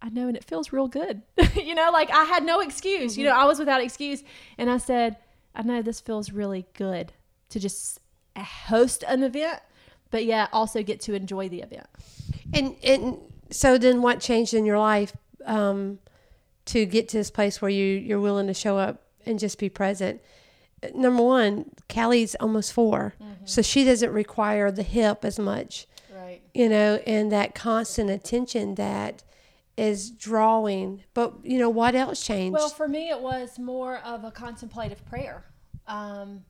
I 0.02 0.08
know, 0.08 0.28
and 0.28 0.36
it 0.36 0.44
feels 0.44 0.72
real 0.72 0.88
good. 0.88 1.22
you 1.54 1.74
know, 1.74 1.90
like 1.92 2.10
I 2.10 2.24
had 2.24 2.44
no 2.44 2.60
excuse. 2.60 3.16
You 3.16 3.24
know, 3.24 3.32
I 3.32 3.44
was 3.44 3.58
without 3.58 3.82
excuse. 3.82 4.22
And 4.56 4.70
I 4.70 4.78
said, 4.78 5.16
I 5.54 5.62
know 5.62 5.82
this 5.82 6.00
feels 6.00 6.32
really 6.32 6.66
good 6.74 7.12
to 7.50 7.60
just 7.60 8.00
host 8.36 9.04
an 9.06 9.22
event, 9.22 9.60
but 10.10 10.24
yeah, 10.24 10.48
also 10.52 10.82
get 10.82 11.00
to 11.02 11.14
enjoy 11.14 11.48
the 11.48 11.62
event. 11.62 11.86
and 12.54 12.76
and 12.82 13.18
so 13.50 13.78
then, 13.78 14.02
what 14.02 14.20
changed 14.20 14.54
in 14.54 14.64
your 14.64 14.78
life 14.78 15.16
um, 15.46 15.98
to 16.68 16.86
get 16.86 17.08
to 17.10 17.16
this 17.16 17.30
place 17.30 17.60
where 17.60 17.70
you 17.70 17.84
you're 17.84 18.20
willing 18.20 18.46
to 18.46 18.54
show 18.54 18.78
up 18.78 19.02
and 19.26 19.38
just 19.38 19.58
be 19.58 19.68
present? 19.68 20.20
Number 20.94 21.22
one, 21.22 21.72
Callie's 21.88 22.34
almost 22.36 22.72
4 22.72 23.14
so 23.44 23.62
she 23.62 23.82
doesn't 23.84 24.12
require 24.12 24.70
the 24.70 24.82
hip 24.82 25.24
as 25.24 25.38
much. 25.38 25.86
Right. 26.14 26.42
you 26.52 26.68
know, 26.68 27.00
and 27.06 27.32
that 27.32 27.54
constant 27.54 28.10
attention 28.10 28.74
that 28.74 29.22
is 29.78 30.10
drawing. 30.10 31.04
But 31.14 31.34
you 31.44 31.58
know, 31.58 31.70
what 31.70 31.94
else 31.94 32.24
changed? 32.24 32.54
Well, 32.54 32.68
for 32.68 32.88
me, 32.88 33.08
it 33.08 33.20
was 33.20 33.58
more 33.58 33.98
of 33.98 34.24
a 34.24 34.30
contemplative 34.30 35.04
prayer. 35.06 35.46
Um, 35.86 36.42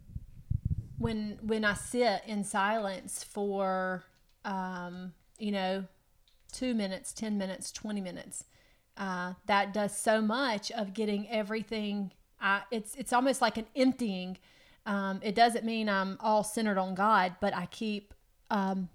when 0.99 1.39
when 1.43 1.65
I 1.65 1.75
sit 1.75 2.23
in 2.27 2.43
silence 2.43 3.23
for, 3.23 4.05
um, 4.45 5.13
you 5.39 5.53
know, 5.53 5.85
two 6.53 6.75
minutes, 6.75 7.13
ten 7.13 7.39
minutes, 7.39 7.71
twenty 7.71 8.01
minutes, 8.01 8.45
uh, 8.99 9.35
that 9.47 9.73
does 9.73 9.97
so 9.97 10.21
much 10.21 10.71
of 10.73 10.93
getting 10.93 11.29
everything. 11.31 12.13
I, 12.41 12.63
it's 12.71 12.95
it's 12.97 13.13
almost 13.13 13.41
like 13.41 13.57
an 13.57 13.67
emptying. 13.75 14.37
Um, 14.87 15.21
it 15.23 15.35
doesn't 15.35 15.65
mean 15.65 15.89
I'm 15.89 16.19
all 16.21 16.43
centered 16.43 16.79
on 16.79 16.95
God, 16.95 17.37
but 17.41 17.55
I 17.55 17.67
keep 17.67 18.13
um, 18.51 18.89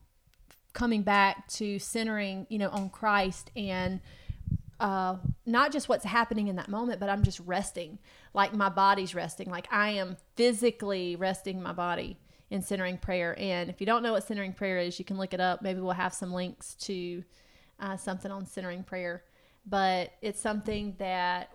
coming 0.73 1.03
back 1.03 1.47
to 1.47 1.79
centering, 1.79 2.47
you 2.49 2.57
know, 2.57 2.69
on 2.69 2.89
Christ 2.89 3.51
and 3.55 4.01
uh, 4.79 5.15
not 5.45 5.71
just 5.71 5.87
what's 5.87 6.03
happening 6.03 6.47
in 6.47 6.55
that 6.57 6.67
moment, 6.67 6.99
but 6.99 7.09
I'm 7.09 7.23
just 7.23 7.39
resting. 7.41 7.99
Like 8.33 8.53
my 8.53 8.69
body's 8.69 9.15
resting. 9.15 9.49
Like 9.49 9.67
I 9.71 9.91
am 9.91 10.17
physically 10.35 11.15
resting 11.15 11.61
my 11.61 11.73
body 11.73 12.17
in 12.49 12.61
centering 12.61 12.97
prayer. 12.97 13.35
And 13.39 13.69
if 13.69 13.79
you 13.79 13.85
don't 13.85 14.03
know 14.03 14.13
what 14.13 14.23
centering 14.23 14.53
prayer 14.53 14.79
is, 14.79 14.99
you 14.99 15.05
can 15.05 15.17
look 15.17 15.33
it 15.33 15.39
up. 15.39 15.61
Maybe 15.61 15.79
we'll 15.79 15.93
have 15.93 16.13
some 16.13 16.33
links 16.33 16.73
to 16.81 17.23
uh, 17.79 17.97
something 17.97 18.31
on 18.31 18.45
centering 18.45 18.83
prayer. 18.83 19.23
But 19.65 20.12
it's 20.21 20.39
something 20.39 20.95
that 20.99 21.52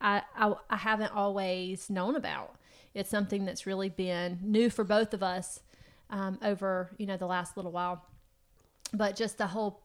I, 0.00 0.22
I, 0.36 0.54
I 0.68 0.76
haven't 0.76 1.12
always 1.14 1.90
known 1.90 2.16
about. 2.16 2.54
It's 2.94 3.10
something 3.10 3.44
that's 3.44 3.66
really 3.66 3.88
been 3.88 4.38
new 4.42 4.70
for 4.70 4.84
both 4.84 5.14
of 5.14 5.22
us 5.22 5.60
um, 6.10 6.38
over 6.42 6.90
you 6.98 7.06
know 7.06 7.16
the 7.16 7.26
last 7.26 7.56
little 7.56 7.72
while. 7.72 8.04
But 8.92 9.16
just 9.16 9.38
the 9.38 9.46
whole 9.46 9.82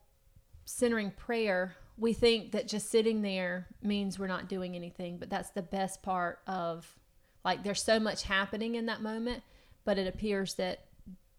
centering 0.66 1.12
prayer, 1.12 1.76
we 1.98 2.14
think 2.14 2.52
that 2.54 2.68
just 2.68 2.90
sitting 2.90 3.22
there 3.22 3.68
means 3.82 4.18
we're 4.18 4.28
not 4.28 4.50
doing 4.50 4.76
anything, 4.76 5.18
but 5.18 5.30
that's 5.30 5.52
the 5.52 5.62
best 5.62 6.02
part 6.02 6.40
of 6.48 6.98
like 7.44 7.64
there's 7.64 7.82
so 7.82 8.00
much 8.00 8.24
happening 8.24 8.76
in 8.76 8.88
that 8.88 9.02
moment, 9.02 9.44
but 9.84 10.00
it 10.00 10.08
appears 10.08 10.56
that 10.56 10.86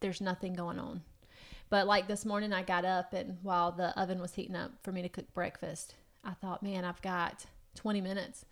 there's 0.00 0.20
nothing 0.20 0.54
going 0.54 0.78
on. 0.78 1.02
But 1.68 1.86
like 1.86 2.06
this 2.06 2.24
morning, 2.24 2.52
I 2.52 2.62
got 2.62 2.84
up 2.84 3.12
and 3.12 3.38
while 3.42 3.72
the 3.72 3.98
oven 3.98 4.20
was 4.20 4.34
heating 4.34 4.56
up 4.56 4.72
for 4.82 4.92
me 4.92 5.02
to 5.02 5.08
cook 5.08 5.32
breakfast, 5.34 5.94
I 6.24 6.32
thought, 6.32 6.62
man, 6.62 6.84
I've 6.84 7.02
got 7.02 7.46
20 7.74 8.00
minutes 8.00 8.44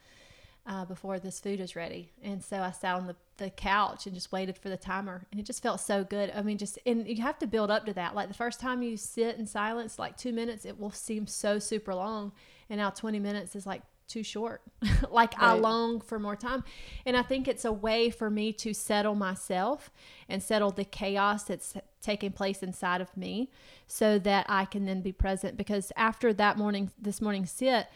uh, 0.66 0.84
before 0.84 1.18
this 1.18 1.40
food 1.40 1.60
is 1.60 1.76
ready. 1.76 2.10
And 2.22 2.42
so 2.42 2.58
I 2.60 2.70
sat 2.70 2.96
on 2.96 3.06
the, 3.06 3.16
the 3.36 3.50
couch 3.50 4.06
and 4.06 4.14
just 4.14 4.32
waited 4.32 4.56
for 4.56 4.68
the 4.68 4.76
timer. 4.76 5.26
And 5.30 5.40
it 5.40 5.46
just 5.46 5.62
felt 5.62 5.80
so 5.80 6.04
good. 6.04 6.32
I 6.34 6.42
mean, 6.42 6.58
just, 6.58 6.78
and 6.86 7.06
you 7.06 7.22
have 7.22 7.38
to 7.40 7.46
build 7.46 7.70
up 7.70 7.86
to 7.86 7.92
that. 7.94 8.14
Like 8.14 8.28
the 8.28 8.34
first 8.34 8.60
time 8.60 8.82
you 8.82 8.96
sit 8.96 9.36
in 9.36 9.46
silence, 9.46 9.98
like 9.98 10.16
two 10.16 10.32
minutes, 10.32 10.64
it 10.64 10.78
will 10.78 10.90
seem 10.90 11.26
so 11.26 11.58
super 11.58 11.94
long. 11.94 12.32
And 12.70 12.78
now 12.78 12.90
20 12.90 13.18
minutes 13.18 13.54
is 13.54 13.66
like 13.66 13.82
too 14.08 14.22
short. 14.22 14.62
like 15.10 15.34
I 15.38 15.54
long 15.54 16.00
for 16.00 16.18
more 16.18 16.36
time. 16.36 16.64
And 17.06 17.16
I 17.16 17.22
think 17.22 17.48
it's 17.48 17.64
a 17.64 17.72
way 17.72 18.10
for 18.10 18.30
me 18.30 18.52
to 18.54 18.74
settle 18.74 19.14
myself 19.14 19.90
and 20.28 20.42
settle 20.42 20.70
the 20.70 20.84
chaos 20.84 21.44
that's 21.44 21.74
taking 22.00 22.32
place 22.32 22.62
inside 22.62 23.00
of 23.00 23.16
me 23.16 23.50
so 23.86 24.18
that 24.20 24.46
I 24.48 24.64
can 24.64 24.84
then 24.84 25.00
be 25.00 25.12
present. 25.12 25.56
Because 25.56 25.92
after 25.96 26.32
that 26.34 26.58
morning, 26.58 26.90
this 27.00 27.20
morning 27.20 27.46
sit, 27.46 27.86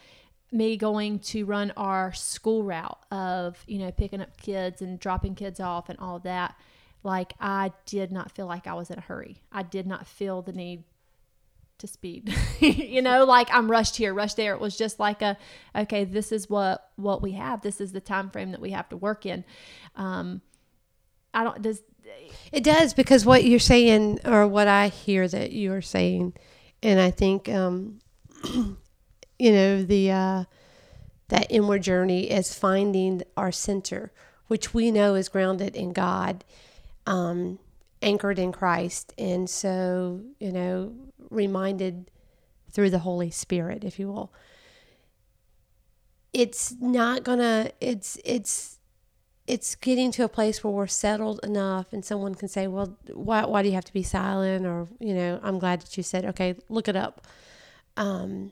me 0.51 0.77
going 0.77 1.19
to 1.19 1.45
run 1.45 1.71
our 1.77 2.11
school 2.13 2.63
route 2.63 2.97
of 3.11 3.63
you 3.67 3.77
know 3.77 3.91
picking 3.91 4.19
up 4.19 4.35
kids 4.37 4.81
and 4.81 4.99
dropping 4.99 5.35
kids 5.35 5.59
off 5.59 5.89
and 5.89 5.99
all 5.99 6.17
that 6.17 6.55
like 7.03 7.33
I 7.39 7.71
did 7.85 8.11
not 8.11 8.31
feel 8.31 8.45
like 8.45 8.67
I 8.67 8.73
was 8.73 8.89
in 8.89 8.97
a 8.97 9.01
hurry. 9.01 9.41
I 9.51 9.63
did 9.63 9.87
not 9.87 10.07
feel 10.07 10.41
the 10.41 10.51
need 10.51 10.83
to 11.79 11.87
speed. 11.87 12.33
you 12.59 13.01
know, 13.01 13.25
like 13.25 13.49
I'm 13.51 13.69
rushed 13.69 13.95
here, 13.97 14.13
rushed 14.13 14.37
there. 14.37 14.53
It 14.53 14.61
was 14.61 14.77
just 14.77 14.99
like 14.99 15.21
a 15.21 15.37
okay, 15.75 16.03
this 16.03 16.31
is 16.31 16.49
what 16.49 16.89
what 16.95 17.21
we 17.21 17.33
have. 17.33 17.61
This 17.61 17.81
is 17.81 17.91
the 17.91 17.99
time 18.01 18.29
frame 18.29 18.51
that 18.51 18.61
we 18.61 18.71
have 18.71 18.89
to 18.89 18.97
work 18.97 19.25
in. 19.25 19.43
Um 19.95 20.41
I 21.33 21.43
don't 21.43 21.61
does 21.61 21.81
It 22.51 22.63
does 22.63 22.93
because 22.93 23.25
what 23.25 23.43
you're 23.43 23.59
saying 23.59 24.19
or 24.25 24.47
what 24.47 24.67
I 24.67 24.87
hear 24.89 25.27
that 25.27 25.51
you're 25.51 25.81
saying 25.81 26.33
and 26.83 26.99
I 26.99 27.11
think 27.11 27.49
um 27.49 27.99
you 28.43 29.51
know 29.51 29.83
the 29.83 30.11
uh 30.11 30.43
that 31.29 31.47
inward 31.49 31.83
journey 31.83 32.29
is 32.29 32.53
finding 32.53 33.21
our 33.37 33.51
center, 33.51 34.11
which 34.47 34.73
we 34.73 34.91
know 34.91 35.15
is 35.15 35.29
grounded 35.29 35.75
in 35.75 35.93
God. 35.93 36.43
Um 37.05 37.59
anchored 38.01 38.39
in 38.39 38.51
Christ. 38.51 39.13
And 39.17 39.49
so, 39.49 40.21
you 40.39 40.51
know, 40.51 40.93
reminded 41.29 42.11
through 42.71 42.89
the 42.89 42.99
Holy 42.99 43.31
Spirit, 43.31 43.83
if 43.83 43.99
you 43.99 44.07
will. 44.07 44.33
It's 46.33 46.75
not 46.79 47.23
gonna 47.23 47.71
it's 47.81 48.17
it's 48.23 48.79
it's 49.47 49.73
getting 49.73 50.11
to 50.11 50.23
a 50.23 50.29
place 50.29 50.63
where 50.63 50.71
we're 50.71 50.85
settled 50.85 51.39
enough 51.43 51.91
and 51.91 52.05
someone 52.05 52.35
can 52.35 52.47
say, 52.47 52.67
Well, 52.67 52.97
why 53.11 53.45
why 53.45 53.63
do 53.63 53.69
you 53.69 53.75
have 53.75 53.85
to 53.85 53.93
be 53.93 54.03
silent? 54.03 54.65
Or, 54.65 54.87
you 54.99 55.15
know, 55.15 55.39
I'm 55.41 55.57
glad 55.57 55.81
that 55.81 55.97
you 55.97 56.03
said, 56.03 56.25
Okay, 56.25 56.55
look 56.69 56.87
it 56.87 56.95
up. 56.95 57.25
Um, 57.97 58.51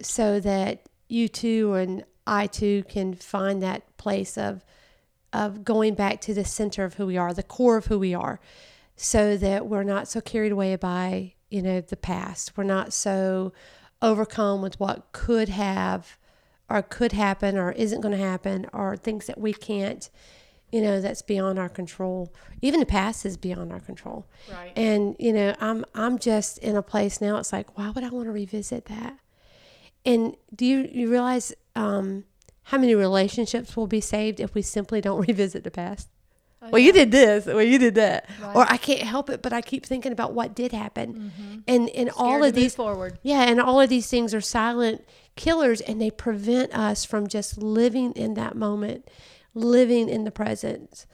so 0.00 0.40
that 0.40 0.88
you 1.08 1.28
too 1.28 1.74
and 1.74 2.04
I 2.26 2.48
too 2.48 2.82
can 2.88 3.14
find 3.14 3.62
that 3.62 3.96
place 3.96 4.36
of 4.36 4.64
of 5.32 5.64
going 5.64 5.94
back 5.94 6.20
to 6.22 6.34
the 6.34 6.44
center 6.44 6.84
of 6.84 6.94
who 6.94 7.06
we 7.06 7.16
are, 7.16 7.32
the 7.32 7.42
core 7.42 7.76
of 7.76 7.86
who 7.86 7.98
we 7.98 8.12
are, 8.12 8.40
so 8.96 9.36
that 9.36 9.66
we're 9.66 9.84
not 9.84 10.08
so 10.08 10.20
carried 10.20 10.52
away 10.52 10.74
by 10.76 11.34
you 11.52 11.62
know, 11.62 11.80
the 11.80 11.96
past. 11.96 12.56
We're 12.56 12.64
not 12.64 12.92
so 12.92 13.52
overcome 14.00 14.62
with 14.62 14.80
what 14.80 15.12
could 15.12 15.48
have 15.50 16.18
or 16.68 16.82
could 16.82 17.12
happen 17.12 17.58
or 17.58 17.72
isn't 17.72 18.00
going 18.00 18.16
to 18.16 18.24
happen 18.24 18.66
or 18.72 18.96
things 18.96 19.26
that 19.26 19.38
we 19.38 19.52
can't, 19.52 20.08
you 20.70 20.80
know, 20.80 21.00
that's 21.00 21.20
beyond 21.20 21.58
our 21.58 21.68
control. 21.68 22.32
Even 22.62 22.80
the 22.80 22.86
past 22.86 23.26
is 23.26 23.36
beyond 23.36 23.70
our 23.70 23.80
control. 23.80 24.26
Right. 24.50 24.72
And, 24.74 25.14
you 25.18 25.32
know, 25.32 25.54
I'm 25.60 25.84
I'm 25.94 26.18
just 26.18 26.58
in 26.58 26.74
a 26.74 26.82
place 26.82 27.20
now 27.20 27.36
it's 27.36 27.52
like, 27.52 27.76
why 27.76 27.90
would 27.90 28.02
I 28.02 28.08
want 28.08 28.26
to 28.26 28.32
revisit 28.32 28.86
that? 28.86 29.18
And 30.04 30.36
do 30.54 30.64
you 30.64 30.88
you 30.90 31.10
realize 31.10 31.52
um, 31.76 32.24
how 32.64 32.78
many 32.78 32.94
relationships 32.94 33.76
will 33.76 33.86
be 33.86 34.00
saved 34.00 34.40
if 34.40 34.54
we 34.54 34.62
simply 34.62 35.00
don't 35.00 35.20
revisit 35.28 35.64
the 35.64 35.70
past? 35.70 36.08
Oh, 36.62 36.70
well, 36.70 36.78
yeah. 36.78 36.86
you 36.86 36.92
did 36.92 37.10
this. 37.10 37.46
Well, 37.46 37.62
you 37.62 37.78
did 37.78 37.96
that. 37.96 38.30
Right. 38.40 38.54
Or 38.54 38.64
I 38.68 38.76
can't 38.76 39.02
help 39.02 39.28
it, 39.30 39.42
but 39.42 39.52
I 39.52 39.60
keep 39.60 39.84
thinking 39.84 40.12
about 40.12 40.32
what 40.32 40.54
did 40.54 40.70
happen. 40.70 41.14
Mm-hmm. 41.14 41.58
And 41.66 41.88
and 41.90 42.08
Scared 42.08 42.14
all 42.16 42.44
of 42.44 42.54
these 42.54 42.74
forward. 42.74 43.18
Yeah, 43.22 43.42
and 43.42 43.60
all 43.60 43.80
of 43.80 43.88
these 43.88 44.08
things 44.08 44.32
are 44.32 44.40
silent 44.40 45.04
killers, 45.34 45.80
and 45.80 46.00
they 46.00 46.10
prevent 46.10 46.72
us 46.72 47.04
from 47.04 47.26
just 47.26 47.58
living 47.58 48.12
in 48.12 48.34
that 48.34 48.54
moment, 48.54 49.08
living 49.54 50.08
in 50.08 50.22
the 50.22 50.30
present, 50.30 51.04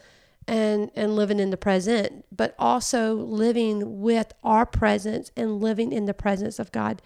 and 0.47 0.91
and 0.95 1.17
living 1.17 1.41
in 1.41 1.49
the 1.49 1.57
present, 1.57 2.27
but 2.31 2.55
also 2.59 3.15
living 3.15 4.03
with 4.03 4.35
our 4.45 4.67
presence 4.67 5.31
and 5.35 5.63
living 5.63 5.93
in 5.93 6.05
the 6.05 6.15
presence 6.15 6.59
of 6.59 6.73
God. 6.73 7.01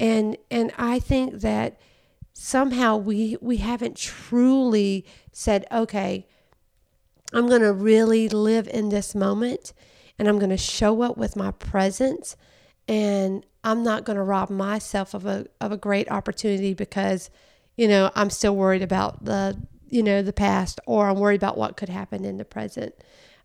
And 0.00 0.36
and 0.50 0.72
I 0.76 0.98
think 0.98 1.34
that 1.34 1.78
somehow 2.32 2.96
we 2.96 3.36
we 3.40 3.58
haven't 3.58 3.96
truly 3.96 5.06
said, 5.30 5.66
okay 5.70 6.26
I'm 7.32 7.48
going 7.48 7.62
to 7.62 7.72
really 7.72 8.28
live 8.28 8.68
in 8.68 8.88
this 8.88 9.14
moment 9.14 9.72
and 10.18 10.28
I'm 10.28 10.38
going 10.38 10.50
to 10.50 10.56
show 10.56 11.02
up 11.02 11.16
with 11.16 11.36
my 11.36 11.50
presence 11.50 12.36
and 12.88 13.44
I'm 13.64 13.82
not 13.82 14.04
going 14.04 14.16
to 14.16 14.22
rob 14.22 14.48
myself 14.48 15.12
of 15.12 15.26
a 15.26 15.46
of 15.60 15.72
a 15.72 15.76
great 15.76 16.10
opportunity 16.10 16.72
because 16.72 17.30
you 17.76 17.88
know 17.88 18.10
I'm 18.14 18.30
still 18.30 18.54
worried 18.54 18.82
about 18.82 19.24
the 19.24 19.60
you 19.88 20.02
know 20.02 20.22
the 20.22 20.32
past 20.32 20.78
or 20.86 21.08
I'm 21.08 21.18
worried 21.18 21.40
about 21.40 21.58
what 21.58 21.76
could 21.76 21.88
happen 21.88 22.24
in 22.24 22.36
the 22.36 22.44
present 22.44 22.94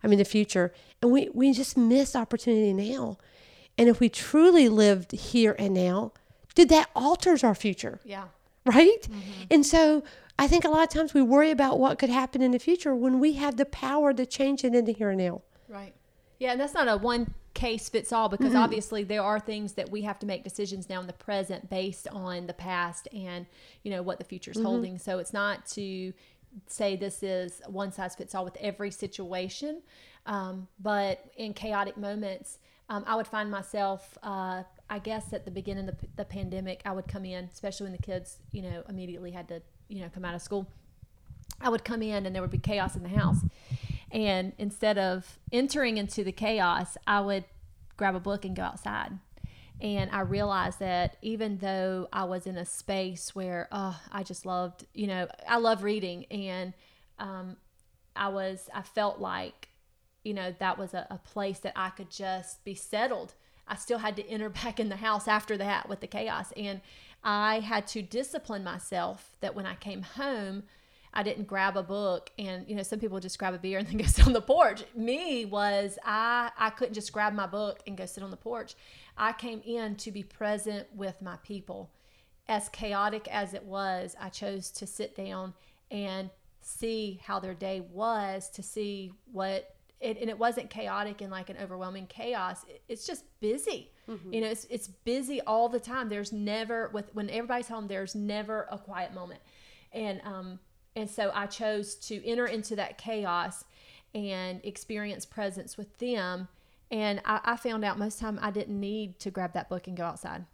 I 0.02 0.08
mean 0.08 0.18
the 0.18 0.24
future. 0.24 0.72
And 1.00 1.10
we 1.10 1.28
we 1.34 1.52
just 1.52 1.76
miss 1.76 2.14
opportunity 2.14 2.72
now. 2.72 3.18
And 3.78 3.88
if 3.88 4.00
we 4.00 4.08
truly 4.08 4.68
lived 4.68 5.12
here 5.12 5.56
and 5.58 5.74
now 5.74 6.12
dude 6.54 6.68
that 6.68 6.90
alters 6.94 7.42
our 7.42 7.54
future. 7.54 8.00
Yeah 8.04 8.26
right 8.64 9.02
mm-hmm. 9.02 9.42
and 9.50 9.66
so 9.66 10.02
I 10.38 10.48
think 10.48 10.64
a 10.64 10.68
lot 10.68 10.82
of 10.82 10.88
times 10.88 11.14
we 11.14 11.22
worry 11.22 11.50
about 11.50 11.78
what 11.78 11.98
could 11.98 12.08
happen 12.08 12.42
in 12.42 12.52
the 12.52 12.58
future 12.58 12.94
when 12.94 13.20
we 13.20 13.34
have 13.34 13.56
the 13.56 13.64
power 13.64 14.12
to 14.12 14.26
change 14.26 14.64
it 14.64 14.74
into 14.74 14.92
here 14.92 15.10
and 15.10 15.18
now. 15.18 15.42
Right. 15.68 15.94
Yeah, 16.38 16.52
and 16.52 16.60
that's 16.60 16.74
not 16.74 16.88
a 16.88 16.96
one 16.96 17.34
case 17.54 17.88
fits 17.88 18.12
all 18.12 18.28
because 18.28 18.48
mm-hmm. 18.48 18.56
obviously 18.56 19.04
there 19.04 19.22
are 19.22 19.38
things 19.38 19.74
that 19.74 19.90
we 19.90 20.02
have 20.02 20.18
to 20.18 20.26
make 20.26 20.42
decisions 20.42 20.88
now 20.88 21.00
in 21.00 21.06
the 21.06 21.12
present 21.12 21.68
based 21.68 22.08
on 22.08 22.46
the 22.46 22.54
past 22.54 23.06
and 23.12 23.46
you 23.82 23.90
know 23.90 24.02
what 24.02 24.18
the 24.18 24.24
future 24.24 24.50
is 24.50 24.56
mm-hmm. 24.56 24.66
holding. 24.66 24.98
So 24.98 25.18
it's 25.18 25.32
not 25.32 25.66
to 25.66 26.12
say 26.66 26.96
this 26.96 27.22
is 27.22 27.60
one 27.68 27.92
size 27.92 28.16
fits 28.16 28.34
all 28.34 28.44
with 28.44 28.56
every 28.56 28.90
situation, 28.90 29.82
um, 30.26 30.66
but 30.80 31.24
in 31.36 31.52
chaotic 31.54 31.96
moments, 31.96 32.58
um, 32.88 33.04
I 33.06 33.16
would 33.16 33.26
find 33.26 33.50
myself. 33.50 34.18
Uh, 34.22 34.64
I 34.90 34.98
guess 34.98 35.32
at 35.32 35.44
the 35.44 35.50
beginning 35.50 35.88
of 35.88 35.98
the, 35.98 36.06
the 36.16 36.24
pandemic, 36.24 36.82
I 36.84 36.92
would 36.92 37.08
come 37.08 37.24
in, 37.24 37.44
especially 37.52 37.84
when 37.84 37.92
the 37.92 38.02
kids, 38.02 38.38
you 38.50 38.62
know, 38.62 38.82
immediately 38.88 39.30
had 39.30 39.48
to 39.48 39.62
you 39.92 40.00
know 40.00 40.08
come 40.12 40.24
out 40.24 40.34
of 40.34 40.42
school. 40.42 40.66
I 41.60 41.68
would 41.68 41.84
come 41.84 42.02
in 42.02 42.26
and 42.26 42.34
there 42.34 42.42
would 42.42 42.50
be 42.50 42.58
chaos 42.58 42.96
in 42.96 43.02
the 43.02 43.10
house. 43.10 43.38
And 44.10 44.52
instead 44.58 44.98
of 44.98 45.38
entering 45.52 45.96
into 45.96 46.24
the 46.24 46.32
chaos 46.32 46.96
i 47.06 47.20
would 47.20 47.44
grab 47.96 48.14
a 48.14 48.20
book 48.20 48.44
and 48.44 48.56
go 48.56 48.62
outside. 48.62 49.12
And 49.80 50.10
i 50.10 50.20
realized 50.20 50.78
that 50.80 51.16
even 51.22 51.58
though 51.58 52.08
i 52.12 52.24
was 52.24 52.46
in 52.46 52.56
a 52.56 52.64
space 52.64 53.34
where 53.34 53.68
oh 53.70 54.00
i 54.10 54.22
just 54.22 54.46
loved 54.46 54.86
you 54.94 55.06
know 55.06 55.28
i 55.48 55.56
love 55.58 55.82
reading 55.82 56.24
and 56.30 56.72
um, 57.18 57.56
i 58.16 58.28
was 58.28 58.68
i 58.74 58.82
felt 58.82 59.18
like 59.18 59.68
you 60.24 60.34
know 60.34 60.54
that 60.58 60.78
was 60.78 60.94
a, 60.94 61.06
a 61.10 61.18
place 61.18 61.58
that 61.60 61.72
i 61.76 61.90
could 61.90 62.10
just 62.10 62.64
be 62.64 62.74
settled 62.74 63.34
i 63.68 63.74
still 63.74 63.98
had 63.98 64.16
to 64.16 64.26
enter 64.28 64.48
back 64.64 64.78
in 64.80 64.88
the 64.88 64.96
house 64.96 65.28
after 65.28 65.56
that 65.56 65.88
with 65.88 66.00
the 66.00 66.06
chaos 66.06 66.52
and 66.56 66.80
I 67.24 67.60
had 67.60 67.86
to 67.88 68.02
discipline 68.02 68.64
myself 68.64 69.36
that 69.40 69.54
when 69.54 69.66
I 69.66 69.74
came 69.74 70.02
home, 70.02 70.64
I 71.14 71.22
didn't 71.22 71.46
grab 71.46 71.76
a 71.76 71.82
book 71.82 72.30
and 72.38 72.66
you 72.66 72.74
know 72.74 72.82
some 72.82 72.98
people 72.98 73.20
just 73.20 73.38
grab 73.38 73.54
a 73.54 73.58
beer 73.58 73.78
and 73.78 73.86
then 73.88 73.98
go 73.98 74.06
sit 74.06 74.26
on 74.26 74.32
the 74.32 74.40
porch. 74.40 74.82
Me 74.96 75.44
was 75.44 75.98
I 76.04 76.50
I 76.58 76.70
couldn't 76.70 76.94
just 76.94 77.12
grab 77.12 77.34
my 77.34 77.46
book 77.46 77.80
and 77.86 77.96
go 77.96 78.06
sit 78.06 78.22
on 78.22 78.30
the 78.30 78.36
porch. 78.36 78.74
I 79.16 79.32
came 79.32 79.60
in 79.64 79.96
to 79.96 80.10
be 80.10 80.22
present 80.22 80.88
with 80.94 81.20
my 81.22 81.36
people. 81.42 81.90
As 82.48 82.68
chaotic 82.70 83.28
as 83.28 83.54
it 83.54 83.64
was, 83.64 84.16
I 84.20 84.28
chose 84.28 84.70
to 84.72 84.86
sit 84.86 85.14
down 85.14 85.54
and 85.90 86.30
see 86.60 87.20
how 87.24 87.38
their 87.38 87.54
day 87.54 87.80
was, 87.80 88.48
to 88.50 88.62
see 88.62 89.12
what 89.30 89.76
it, 90.02 90.18
and 90.20 90.28
it 90.28 90.38
wasn't 90.38 90.68
chaotic 90.68 91.20
and 91.20 91.30
like 91.30 91.48
an 91.48 91.56
overwhelming 91.62 92.06
chaos. 92.06 92.64
It, 92.68 92.82
it's 92.88 93.06
just 93.06 93.24
busy. 93.40 93.92
Mm-hmm. 94.08 94.32
You 94.32 94.40
know, 94.42 94.48
it's, 94.48 94.66
it's 94.68 94.88
busy 94.88 95.40
all 95.42 95.68
the 95.68 95.80
time. 95.80 96.08
There's 96.08 96.32
never 96.32 96.90
with 96.92 97.14
when 97.14 97.30
everybody's 97.30 97.68
home. 97.68 97.86
There's 97.86 98.14
never 98.14 98.66
a 98.70 98.78
quiet 98.78 99.14
moment, 99.14 99.40
and 99.92 100.20
um 100.24 100.58
and 100.94 101.08
so 101.08 101.30
I 101.34 101.46
chose 101.46 101.94
to 102.06 102.26
enter 102.26 102.46
into 102.46 102.76
that 102.76 102.98
chaos 102.98 103.64
and 104.14 104.60
experience 104.64 105.24
presence 105.24 105.78
with 105.78 105.96
them. 105.98 106.48
And 106.90 107.22
I, 107.24 107.40
I 107.44 107.56
found 107.56 107.82
out 107.82 107.98
most 107.98 108.18
time 108.18 108.38
I 108.42 108.50
didn't 108.50 108.78
need 108.78 109.18
to 109.20 109.30
grab 109.30 109.54
that 109.54 109.70
book 109.70 109.86
and 109.86 109.96
go 109.96 110.04
outside 110.04 110.44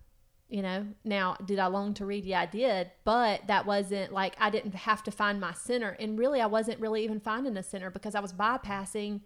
you 0.49 0.63
know 0.63 0.87
now 1.05 1.37
did 1.45 1.59
i 1.59 1.67
long 1.67 1.93
to 1.93 2.07
read 2.07 2.25
yeah 2.25 2.41
i 2.41 2.47
did 2.47 2.91
but 3.05 3.47
that 3.47 3.67
wasn't 3.67 4.11
like 4.13 4.35
i 4.41 4.49
didn't 4.49 4.75
have 4.75 5.03
to 5.03 5.11
find 5.11 5.39
my 5.41 5.53
center 5.53 5.91
and 6.01 6.19
really 6.19 6.41
i 6.41 6.47
wasn't 6.47 6.79
really 6.81 7.05
even 7.05 7.21
finding 7.21 7.57
a 7.57 7.63
center 7.63 7.91
because 7.91 8.15
i 8.15 8.21
was 8.21 8.33
bypassing 8.33 9.21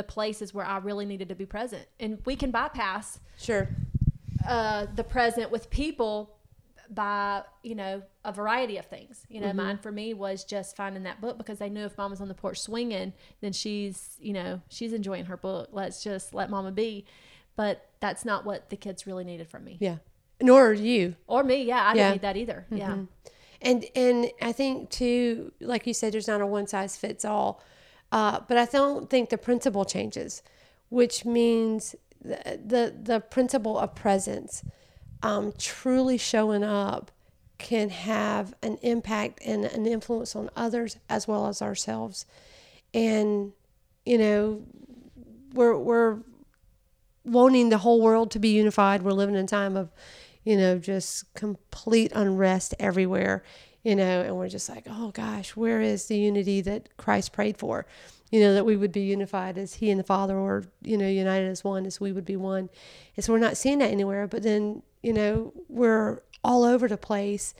the 0.00 0.04
places 0.04 0.54
where 0.54 0.64
I 0.64 0.78
really 0.78 1.04
needed 1.04 1.28
to 1.28 1.34
be 1.34 1.44
present. 1.44 1.84
And 2.00 2.22
we 2.24 2.34
can 2.34 2.50
bypass 2.50 3.20
sure 3.36 3.68
uh, 4.48 4.86
the 4.96 5.04
present 5.04 5.50
with 5.50 5.68
people 5.68 6.36
by 6.88 7.42
you 7.62 7.74
know 7.74 8.00
a 8.24 8.32
variety 8.32 8.78
of 8.78 8.86
things. 8.86 9.26
You 9.28 9.42
know, 9.42 9.48
mm-hmm. 9.48 9.58
mine 9.58 9.76
for 9.76 9.92
me 9.92 10.14
was 10.14 10.42
just 10.44 10.74
finding 10.74 11.02
that 11.02 11.20
book 11.20 11.36
because 11.36 11.60
I 11.60 11.68
knew 11.68 11.84
if 11.84 11.98
Mama's 11.98 12.22
on 12.22 12.28
the 12.28 12.34
porch 12.34 12.58
swinging, 12.62 13.12
then 13.42 13.52
she's 13.52 14.16
you 14.20 14.32
know 14.32 14.62
she's 14.70 14.94
enjoying 14.94 15.26
her 15.26 15.36
book. 15.36 15.68
Let's 15.70 16.02
just 16.02 16.32
let 16.32 16.48
Mama 16.48 16.72
be. 16.72 17.04
But 17.54 17.86
that's 18.00 18.24
not 18.24 18.46
what 18.46 18.70
the 18.70 18.76
kids 18.76 19.06
really 19.06 19.24
needed 19.24 19.48
from 19.48 19.64
me. 19.64 19.76
Yeah, 19.80 19.96
nor 20.40 20.72
you 20.72 21.14
or 21.26 21.44
me. 21.44 21.64
Yeah, 21.64 21.82
I 21.82 21.88
yeah. 21.88 21.94
didn't 21.94 22.12
need 22.12 22.22
that 22.22 22.36
either. 22.38 22.66
Mm-hmm. 22.70 22.76
Yeah. 22.78 22.96
And 23.60 23.84
and 23.94 24.30
I 24.40 24.52
think 24.52 24.88
too, 24.88 25.52
like 25.60 25.86
you 25.86 25.92
said, 25.92 26.14
there's 26.14 26.28
not 26.28 26.40
a 26.40 26.46
one 26.46 26.66
size 26.66 26.96
fits 26.96 27.26
all. 27.26 27.62
Uh, 28.12 28.40
but 28.48 28.56
I 28.56 28.64
don't 28.66 29.08
think 29.08 29.30
the 29.30 29.38
principle 29.38 29.84
changes, 29.84 30.42
which 30.88 31.24
means 31.24 31.94
the 32.22 32.60
the, 32.64 32.94
the 33.00 33.20
principle 33.20 33.78
of 33.78 33.94
presence, 33.94 34.64
um, 35.22 35.52
truly 35.56 36.18
showing 36.18 36.64
up, 36.64 37.10
can 37.58 37.90
have 37.90 38.54
an 38.62 38.78
impact 38.82 39.40
and 39.44 39.64
an 39.64 39.86
influence 39.86 40.34
on 40.34 40.50
others 40.56 40.96
as 41.08 41.28
well 41.28 41.46
as 41.46 41.62
ourselves. 41.62 42.26
And 42.92 43.52
you 44.04 44.18
know, 44.18 44.62
we're 45.54 45.76
we're 45.76 46.18
wanting 47.24 47.68
the 47.68 47.78
whole 47.78 48.00
world 48.00 48.30
to 48.32 48.38
be 48.38 48.48
unified. 48.48 49.02
We're 49.02 49.12
living 49.12 49.34
in 49.34 49.44
a 49.44 49.48
time 49.48 49.76
of, 49.76 49.92
you 50.44 50.56
know, 50.56 50.78
just 50.78 51.32
complete 51.34 52.12
unrest 52.14 52.74
everywhere, 52.78 53.44
you 53.82 53.96
know, 53.96 54.22
and 54.22 54.36
we're 54.36 54.48
just 54.48 54.68
like, 54.68 54.86
oh 54.88 55.10
gosh, 55.10 55.56
where 55.56 55.80
is 55.80 56.06
the 56.06 56.18
unity 56.18 56.60
that 56.62 56.96
Christ 56.96 57.32
prayed 57.32 57.56
for? 57.56 57.86
You 58.30 58.40
know, 58.40 58.54
that 58.54 58.64
we 58.64 58.76
would 58.76 58.92
be 58.92 59.02
unified 59.02 59.58
as 59.58 59.74
He 59.74 59.90
and 59.90 59.98
the 59.98 60.04
Father, 60.04 60.36
or, 60.36 60.64
you 60.82 60.96
know, 60.96 61.08
united 61.08 61.48
as 61.48 61.64
one, 61.64 61.86
as 61.86 62.00
we 62.00 62.12
would 62.12 62.24
be 62.24 62.36
one. 62.36 62.70
And 63.16 63.24
so 63.24 63.32
we're 63.32 63.40
not 63.40 63.56
seeing 63.56 63.78
that 63.78 63.90
anywhere. 63.90 64.26
But 64.26 64.42
then, 64.42 64.82
you 65.02 65.12
know, 65.12 65.52
we're 65.68 66.22
all 66.44 66.64
over 66.64 66.86
the 66.86 66.96
place 66.96 67.54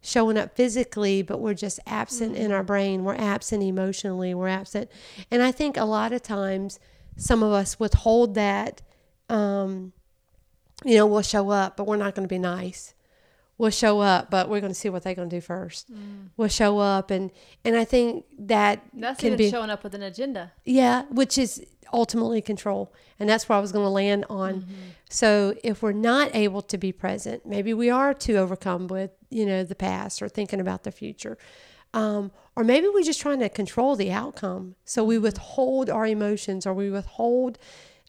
showing 0.00 0.36
up 0.36 0.56
physically, 0.56 1.22
but 1.22 1.40
we're 1.40 1.54
just 1.54 1.78
absent 1.86 2.34
mm-hmm. 2.34 2.42
in 2.42 2.52
our 2.52 2.64
brain. 2.64 3.04
We're 3.04 3.14
absent 3.14 3.62
emotionally. 3.62 4.34
We're 4.34 4.48
absent. 4.48 4.90
And 5.30 5.42
I 5.42 5.52
think 5.52 5.76
a 5.76 5.84
lot 5.84 6.12
of 6.12 6.22
times 6.22 6.80
some 7.16 7.42
of 7.42 7.52
us 7.52 7.78
withhold 7.78 8.34
that 8.34 8.82
um, 9.28 9.92
you 10.84 10.96
know, 10.96 11.06
we'll 11.06 11.22
show 11.22 11.50
up, 11.50 11.76
but 11.76 11.86
we're 11.86 11.96
not 11.96 12.14
going 12.14 12.28
to 12.28 12.32
be 12.32 12.38
nice. 12.38 12.94
We'll 13.58 13.70
show 13.70 14.00
up, 14.00 14.30
but 14.30 14.50
we're 14.50 14.60
going 14.60 14.72
to 14.72 14.78
see 14.78 14.90
what 14.90 15.02
they're 15.02 15.14
going 15.14 15.30
to 15.30 15.36
do 15.36 15.40
first. 15.40 15.90
Mm. 15.90 16.28
We'll 16.36 16.48
show 16.48 16.78
up, 16.78 17.10
and 17.10 17.30
and 17.64 17.76
I 17.76 17.84
think 17.84 18.26
that 18.38 18.82
that's 18.92 19.20
can 19.20 19.28
even 19.28 19.38
be, 19.38 19.50
showing 19.50 19.70
up 19.70 19.82
with 19.82 19.94
an 19.94 20.02
agenda. 20.02 20.52
Yeah, 20.64 21.04
which 21.10 21.38
is 21.38 21.64
ultimately 21.92 22.42
control, 22.42 22.92
and 23.18 23.28
that's 23.28 23.48
where 23.48 23.56
I 23.56 23.60
was 23.60 23.72
going 23.72 23.84
to 23.84 23.90
land 23.90 24.26
on. 24.28 24.60
Mm-hmm. 24.60 24.74
So 25.08 25.54
if 25.64 25.82
we're 25.82 25.92
not 25.92 26.34
able 26.34 26.60
to 26.62 26.76
be 26.76 26.92
present, 26.92 27.46
maybe 27.46 27.72
we 27.72 27.88
are 27.88 28.12
too 28.12 28.36
overcome 28.36 28.88
with 28.88 29.12
you 29.30 29.46
know 29.46 29.64
the 29.64 29.74
past 29.74 30.20
or 30.20 30.28
thinking 30.28 30.60
about 30.60 30.84
the 30.84 30.92
future. 30.92 31.38
Um, 31.94 32.30
or 32.54 32.64
maybe 32.64 32.88
we're 32.88 33.02
just 33.02 33.20
trying 33.20 33.40
to 33.40 33.48
control 33.48 33.96
the 33.96 34.12
outcome. 34.12 34.74
So 34.84 35.02
we 35.02 35.16
withhold 35.16 35.88
our 35.88 36.06
emotions 36.06 36.66
or 36.66 36.74
we 36.74 36.90
withhold 36.90 37.58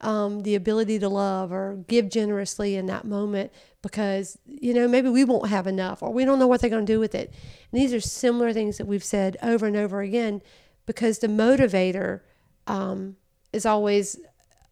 um, 0.01 0.43
the 0.43 0.55
ability 0.55 0.99
to 0.99 1.09
love 1.09 1.51
or 1.51 1.83
give 1.87 2.09
generously 2.09 2.75
in 2.75 2.85
that 2.87 3.05
moment 3.05 3.51
because, 3.81 4.37
you 4.45 4.73
know, 4.73 4.87
maybe 4.87 5.09
we 5.09 5.23
won't 5.23 5.49
have 5.49 5.65
enough 5.65 6.03
or 6.03 6.11
we 6.11 6.25
don't 6.25 6.39
know 6.39 6.47
what 6.47 6.61
they're 6.61 6.69
going 6.69 6.85
to 6.85 6.93
do 6.93 6.99
with 6.99 7.15
it. 7.15 7.33
And 7.71 7.81
these 7.81 7.93
are 7.93 7.99
similar 7.99 8.53
things 8.53 8.77
that 8.77 8.85
we've 8.85 9.03
said 9.03 9.37
over 9.41 9.65
and 9.65 9.75
over 9.75 10.01
again 10.01 10.41
because 10.85 11.19
the 11.19 11.27
motivator 11.27 12.21
um, 12.67 13.15
is 13.51 13.65
always 13.65 14.19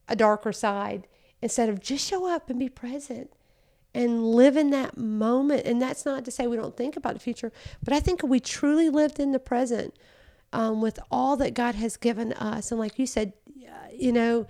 a 0.07 0.15
darker 0.15 0.53
side 0.53 1.07
instead 1.41 1.69
of 1.69 1.79
just 1.79 2.07
show 2.07 2.29
up 2.29 2.49
and 2.49 2.59
be 2.59 2.69
present 2.69 3.31
and 3.93 4.25
live 4.25 4.57
in 4.57 4.69
that 4.71 4.97
moment. 4.97 5.65
And 5.65 5.81
that's 5.81 6.05
not 6.05 6.25
to 6.25 6.31
say 6.31 6.45
we 6.45 6.57
don't 6.57 6.77
think 6.77 6.95
about 6.97 7.13
the 7.13 7.19
future, 7.19 7.51
but 7.83 7.93
I 7.93 7.99
think 7.99 8.21
we 8.21 8.39
truly 8.39 8.89
lived 8.89 9.19
in 9.19 9.31
the 9.31 9.39
present 9.39 9.95
um, 10.53 10.81
with 10.81 10.99
all 11.09 11.35
that 11.37 11.53
God 11.53 11.75
has 11.75 11.97
given 11.97 12.33
us. 12.33 12.71
And 12.71 12.79
like 12.79 12.99
you 12.99 13.07
said, 13.07 13.33
you 13.97 14.11
know, 14.11 14.45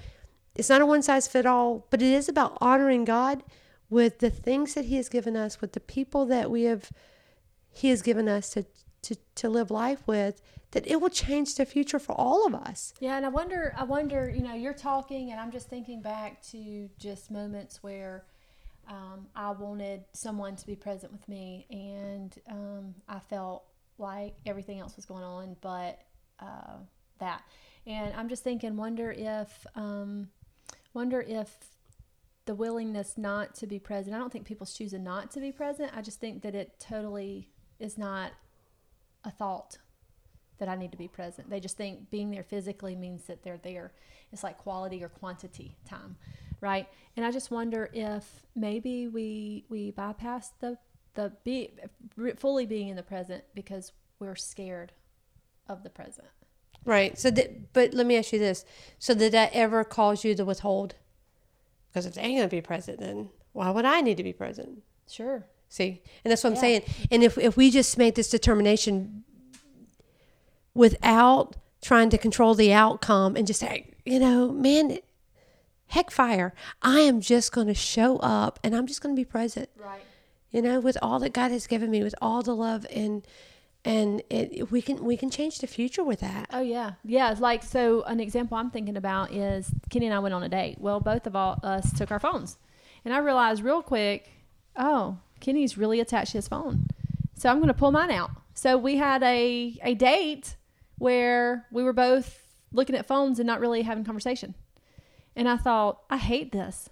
it's 0.56 0.70
not 0.70 0.82
a 0.82 0.86
one 0.86 1.02
size 1.02 1.28
fit 1.28 1.46
all, 1.46 1.86
but 1.89 2.02
it 2.02 2.12
is 2.12 2.30
about 2.30 2.58
honoring 2.62 3.06
God 3.06 3.44
with 3.89 4.20
the 4.20 4.30
things 4.30 4.74
that 4.74 4.86
He 4.86 4.96
has 4.96 5.10
given 5.10 5.36
us, 5.36 5.62
with 5.62 5.74
the 5.74 5.80
people 5.80 6.26
that 6.26 6.50
we 6.50 6.63
have 6.63 6.91
He 7.70 7.89
has 7.89 8.02
given 8.02 8.28
us 8.28 8.50
to 8.52 8.65
to, 9.06 9.15
to 9.36 9.50
live 9.50 9.70
life 9.70 10.08
with, 10.08 10.41
that 10.72 10.88
it 10.88 11.00
will 11.00 11.10
change 11.10 11.56
the 11.56 11.65
future 11.65 12.00
for 12.00 12.13
all 12.13 12.46
of 12.48 12.56
us. 12.56 12.94
Yeah, 13.00 13.18
and 13.18 13.26
I 13.26 13.30
wonder, 13.30 13.74
I 13.78 13.84
wonder, 13.84 14.30
you 14.30 14.41
know, 14.41 14.56
you're 14.56 14.74
talking, 14.74 15.32
and 15.32 15.39
I'm 15.39 15.52
just 15.52 15.70
thinking 15.70 16.02
back 16.02 16.41
to 16.48 16.89
just 16.98 17.30
moments 17.30 17.84
where 17.84 18.26
um, 18.88 19.28
I 19.36 19.52
wanted 19.52 20.06
someone 20.13 20.56
to 20.56 20.65
be 20.65 20.76
present 20.76 21.12
with 21.12 21.28
me, 21.30 21.68
and 21.70 22.36
um, 22.50 22.96
I 23.08 23.20
felt 23.20 23.65
like 23.98 24.36
everything 24.46 24.80
else 24.80 24.96
was 24.96 25.06
going 25.06 25.24
on, 25.24 25.56
but 25.62 26.02
uh, 26.39 26.78
that. 27.20 27.44
And 27.86 28.13
I'm 28.15 28.28
just 28.28 28.44
thinking, 28.44 28.76
wonder 28.76 29.12
if 29.15 29.65
um, 29.76 30.30
wonder 30.95 31.21
if 31.21 31.58
the 32.45 32.55
willingness 32.55 33.17
not 33.17 33.55
to 33.55 33.67
be 33.67 33.79
present, 33.79 34.15
I 34.15 34.19
don't 34.19 34.31
think 34.31 34.45
people's 34.45 34.73
choosing 34.73 35.03
not 35.03 35.31
to 35.31 35.39
be 35.39 35.51
present. 35.51 35.91
I 35.95 36.01
just 36.01 36.19
think 36.19 36.41
that 36.43 36.55
it 36.55 36.79
totally 36.79 37.49
is 37.79 37.97
not 37.97 38.31
a 39.23 39.31
thought 39.31 39.77
that 40.58 40.69
I 40.69 40.75
need 40.75 40.91
to 40.91 40.97
be 40.97 41.08
present. 41.08 41.49
They 41.49 41.60
just 41.60 41.75
think 41.75 42.10
being 42.10 42.31
there 42.31 42.43
physically 42.43 42.95
means 42.95 43.25
that 43.25 43.43
they're 43.43 43.58
there. 43.58 43.91
It's 44.31 44.43
like 44.43 44.58
quality 44.58 45.03
or 45.03 45.10
quantity 45.10 45.75
time, 45.88 46.15
right? 46.62 46.88
And 47.17 47.25
I 47.25 47.31
just 47.31 47.51
wonder 47.51 47.89
if 47.93 48.45
maybe 48.55 49.08
we 49.08 49.65
we 49.69 49.91
bypass 49.91 50.51
the 50.60 50.77
the 51.15 51.34
be 51.43 51.71
fully 52.38 52.65
being 52.65 52.89
in 52.89 52.95
the 52.95 53.03
present 53.03 53.43
because 53.53 53.91
we're 54.19 54.36
scared 54.36 54.93
of 55.67 55.84
the 55.84 55.89
present. 55.89 56.27
Right. 56.86 57.17
So, 57.17 57.32
that, 57.32 57.74
but 57.74 57.93
let 57.93 58.06
me 58.06 58.17
ask 58.17 58.32
you 58.32 58.39
this: 58.39 58.63
So, 59.00 59.13
did 59.13 59.34
that 59.34 59.52
ever 59.54 59.84
cause 59.84 60.24
you 60.24 60.36
to 60.36 60.45
withhold? 60.45 60.95
Because 61.89 62.06
if 62.06 62.13
they 62.13 62.21
ain't 62.21 62.38
gonna 62.38 62.48
be 62.48 62.62
present, 62.62 63.00
then 63.00 63.30
why 63.54 63.69
would 63.69 63.86
I 63.86 64.02
need 64.02 64.17
to 64.17 64.24
be 64.24 64.34
present? 64.34 64.84
Sure. 65.10 65.45
See, 65.69 66.02
and 66.24 66.32
that's 66.32 66.43
what 66.43 66.52
yeah. 66.52 66.56
I'm 66.56 66.62
saying. 66.62 66.82
And 67.12 67.24
if 67.24 67.38
if 67.38 67.58
we 67.58 67.71
just 67.71 67.98
make 67.98 68.15
this 68.15 68.30
determination 68.30 69.24
without 70.74 71.56
trying 71.82 72.10
to 72.10 72.17
control 72.17 72.54
the 72.54 72.74
outcome 72.74 73.36
and 73.36 73.48
just 73.48 73.60
say, 73.60 73.91
you 74.06 74.19
know, 74.19 74.52
man, 74.52 75.00
heck 75.88 76.12
fire, 76.12 76.54
I 76.82 77.02
am 77.02 77.21
just 77.21 77.52
going 77.52 77.67
to 77.67 77.74
show 77.74 78.17
up 78.17 78.60
and 78.63 78.76
I'm 78.76 78.88
just 78.88 79.02
going 79.02 79.15
to 79.15 79.19
be 79.19 79.26
present. 79.26 79.69
Right. 79.78 80.02
You 80.52 80.62
know, 80.62 80.80
with 80.80 80.98
all 81.02 81.19
that 81.19 81.34
God 81.34 81.52
has 81.52 81.67
given 81.67 81.91
me, 81.91 82.04
with 82.04 82.15
all 82.21 82.41
the 82.41 82.56
love 82.56 82.86
and 82.89 83.26
and 83.86 84.24
it, 84.32 84.71
we 84.71 84.82
can 84.82 85.04
we 85.06 85.15
can 85.15 85.30
change 85.30 85.60
the 85.60 85.67
future 85.67 86.04
with 86.04 86.19
that. 86.21 86.48
Oh 86.52 86.62
yeah, 86.62 86.93
yeah. 87.04 87.36
Like 87.38 87.63
so. 87.63 88.02
An 88.04 88.19
example 88.19 88.58
I'm 88.58 88.71
thinking 88.71 88.98
about 88.98 89.32
is 89.32 89.71
Kenny 89.89 90.08
and 90.08 90.15
I 90.15 90.19
went 90.19 90.34
on 90.34 90.41
a 90.41 90.50
date. 90.50 90.78
Well, 90.80 91.00
both 91.00 91.28
of 91.28 91.36
all, 91.36 91.60
us 91.63 91.93
took 91.93 92.12
our 92.12 92.19
phones, 92.19 92.58
and 93.06 93.13
I 93.13 93.19
realized 93.19 93.63
real 93.63 93.84
quick, 93.84 94.32
oh, 94.76 95.19
Kenny's 95.39 95.78
really 95.78 96.00
attached 96.00 96.32
to 96.32 96.39
his 96.39 96.48
phone, 96.48 96.88
so 97.36 97.48
I'm 97.50 97.58
going 97.58 97.67
to 97.67 97.76
pull 97.76 97.91
mine 97.91 98.12
out. 98.12 98.32
So 98.56 98.76
we 98.76 98.98
had 98.98 99.21
a 99.21 99.78
a 99.84 99.93
date 99.93 100.56
where 100.98 101.67
we 101.71 101.84
were 101.84 101.93
both 101.93 102.41
looking 102.71 102.95
at 102.95 103.06
phones 103.06 103.39
and 103.39 103.45
not 103.45 103.60
really 103.60 103.84
having 103.84 104.04
conversation, 104.04 104.56
and 105.36 105.48
I 105.48 105.58
thought 105.58 106.02
I 106.10 106.17
hate 106.17 106.52
this. 106.52 106.89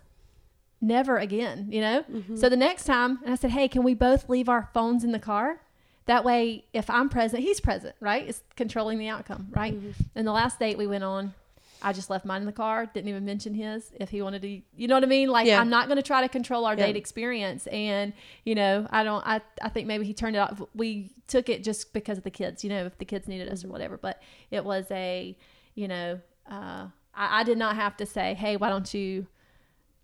Never 0.79 1.17
again, 1.17 1.69
you 1.71 1.81
know. 1.81 2.03
Mm-hmm. 2.03 2.35
So 2.35 2.49
the 2.49 2.57
next 2.57 2.83
time, 2.83 3.19
and 3.23 3.31
I 3.31 3.35
said, 3.35 3.49
"Hey, 3.51 3.67
can 3.67 3.81
we 3.81 3.95
both 3.95 4.29
leave 4.29 4.47
our 4.47 4.69
phones 4.75 5.03
in 5.03 5.11
the 5.11 5.19
car?" 5.19 5.61
That 6.05 6.25
way, 6.25 6.65
if 6.73 6.89
I'm 6.89 7.09
present, 7.09 7.43
he's 7.43 7.59
present, 7.59 7.95
right? 7.99 8.27
It's 8.27 8.43
controlling 8.55 8.99
the 8.99 9.07
outcome, 9.07 9.47
right? 9.51 9.73
Mm-hmm. 9.73 10.01
And 10.15 10.27
the 10.27 10.31
last 10.31 10.59
date 10.59 10.77
we 10.77 10.87
went 10.87 11.03
on, 11.03 11.33
I 11.81 11.91
just 11.91 12.09
left 12.09 12.25
mine 12.25 12.41
in 12.41 12.45
the 12.45 12.53
car, 12.53 12.85
didn't 12.85 13.09
even 13.09 13.25
mention 13.25 13.53
his 13.53 13.91
if 13.99 14.09
he 14.09 14.21
wanted 14.21 14.41
to, 14.43 14.47
you 14.47 14.87
know 14.87 14.95
what 14.95 15.03
I 15.03 15.07
mean? 15.07 15.29
Like, 15.29 15.47
yeah. 15.47 15.59
I'm 15.59 15.69
not 15.69 15.87
going 15.87 15.97
to 15.97 16.03
try 16.03 16.21
to 16.21 16.29
control 16.29 16.65
our 16.65 16.75
yeah. 16.75 16.85
date 16.85 16.95
experience. 16.95 17.67
And, 17.67 18.13
you 18.45 18.55
know, 18.55 18.87
I 18.89 19.03
don't, 19.03 19.25
I, 19.25 19.41
I 19.61 19.69
think 19.69 19.87
maybe 19.87 20.05
he 20.05 20.13
turned 20.13 20.37
it 20.37 20.39
off. 20.39 20.61
We 20.73 21.11
took 21.27 21.49
it 21.49 21.63
just 21.63 21.93
because 21.93 22.17
of 22.17 22.23
the 22.23 22.31
kids, 22.31 22.63
you 22.63 22.69
know, 22.69 22.85
if 22.85 22.97
the 22.97 23.05
kids 23.05 23.27
needed 23.27 23.49
us 23.49 23.65
or 23.65 23.67
whatever. 23.67 23.97
But 23.97 24.21
it 24.49 24.63
was 24.63 24.85
a, 24.91 25.37
you 25.75 25.89
know, 25.89 26.21
uh, 26.49 26.87
I, 27.13 27.41
I 27.41 27.43
did 27.43 27.57
not 27.57 27.75
have 27.75 27.97
to 27.97 28.05
say, 28.05 28.33
hey, 28.33 28.55
why 28.55 28.69
don't 28.69 28.93
you 28.93 29.27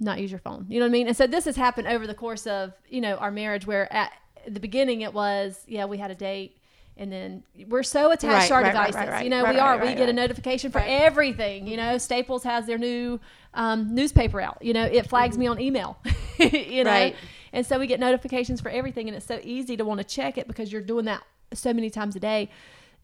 not 0.01 0.19
use 0.19 0.31
your 0.31 0.39
phone? 0.39 0.65
You 0.69 0.79
know 0.79 0.85
what 0.85 0.89
I 0.89 0.91
mean? 0.91 1.07
And 1.07 1.15
so 1.15 1.27
this 1.27 1.45
has 1.45 1.55
happened 1.55 1.87
over 1.87 2.07
the 2.07 2.13
course 2.13 2.45
of, 2.45 2.73
you 2.89 2.99
know, 2.99 3.15
our 3.15 3.31
marriage 3.31 3.65
where 3.65 3.91
at, 3.93 4.11
the 4.47 4.59
beginning 4.59 5.01
it 5.01 5.13
was 5.13 5.63
yeah 5.67 5.85
we 5.85 5.97
had 5.97 6.11
a 6.11 6.15
date 6.15 6.59
and 6.99 7.11
then 7.11 7.43
we're 7.69 7.81
so 7.81 8.11
attached 8.11 8.23
right, 8.25 8.47
to 8.49 8.53
our 8.55 8.61
right, 8.61 8.71
devices. 8.73 9.09
Right, 9.09 9.23
you 9.23 9.29
know, 9.29 9.45
we 9.45 9.57
are. 9.57 9.77
we 9.77 9.95
get 9.95 10.09
a 10.09 10.13
notification 10.13 10.69
for 10.69 10.83
everything. 10.85 11.65
You 11.65 11.77
know, 11.77 11.97
Staples 11.97 12.43
has 12.43 12.65
their 12.65 12.77
new 12.77 13.21
um, 13.53 13.95
newspaper 13.95 14.41
out. 14.41 14.57
You 14.61 14.73
know, 14.73 14.83
it 14.83 15.07
flags 15.07 15.35
mm-hmm. 15.35 15.39
me 15.39 15.47
on 15.47 15.61
email. 15.61 15.97
you 16.37 16.83
know, 16.83 17.13
and 17.53 17.65
so 17.65 17.79
we 17.79 17.87
get 17.87 18.01
notifications 18.01 18.59
for 18.59 18.67
everything, 18.67 19.07
and 19.07 19.15
it's 19.15 19.25
so 19.25 19.39
easy 19.43 19.77
to 19.77 19.85
want 19.85 19.99
to 19.99 20.03
check 20.03 20.37
it 20.37 20.45
because 20.45 20.73
you're 20.73 20.81
doing 20.81 21.05
that 21.05 21.23
so 21.53 21.73
many 21.73 21.89
times 21.89 22.17
a 22.17 22.19
day. 22.19 22.49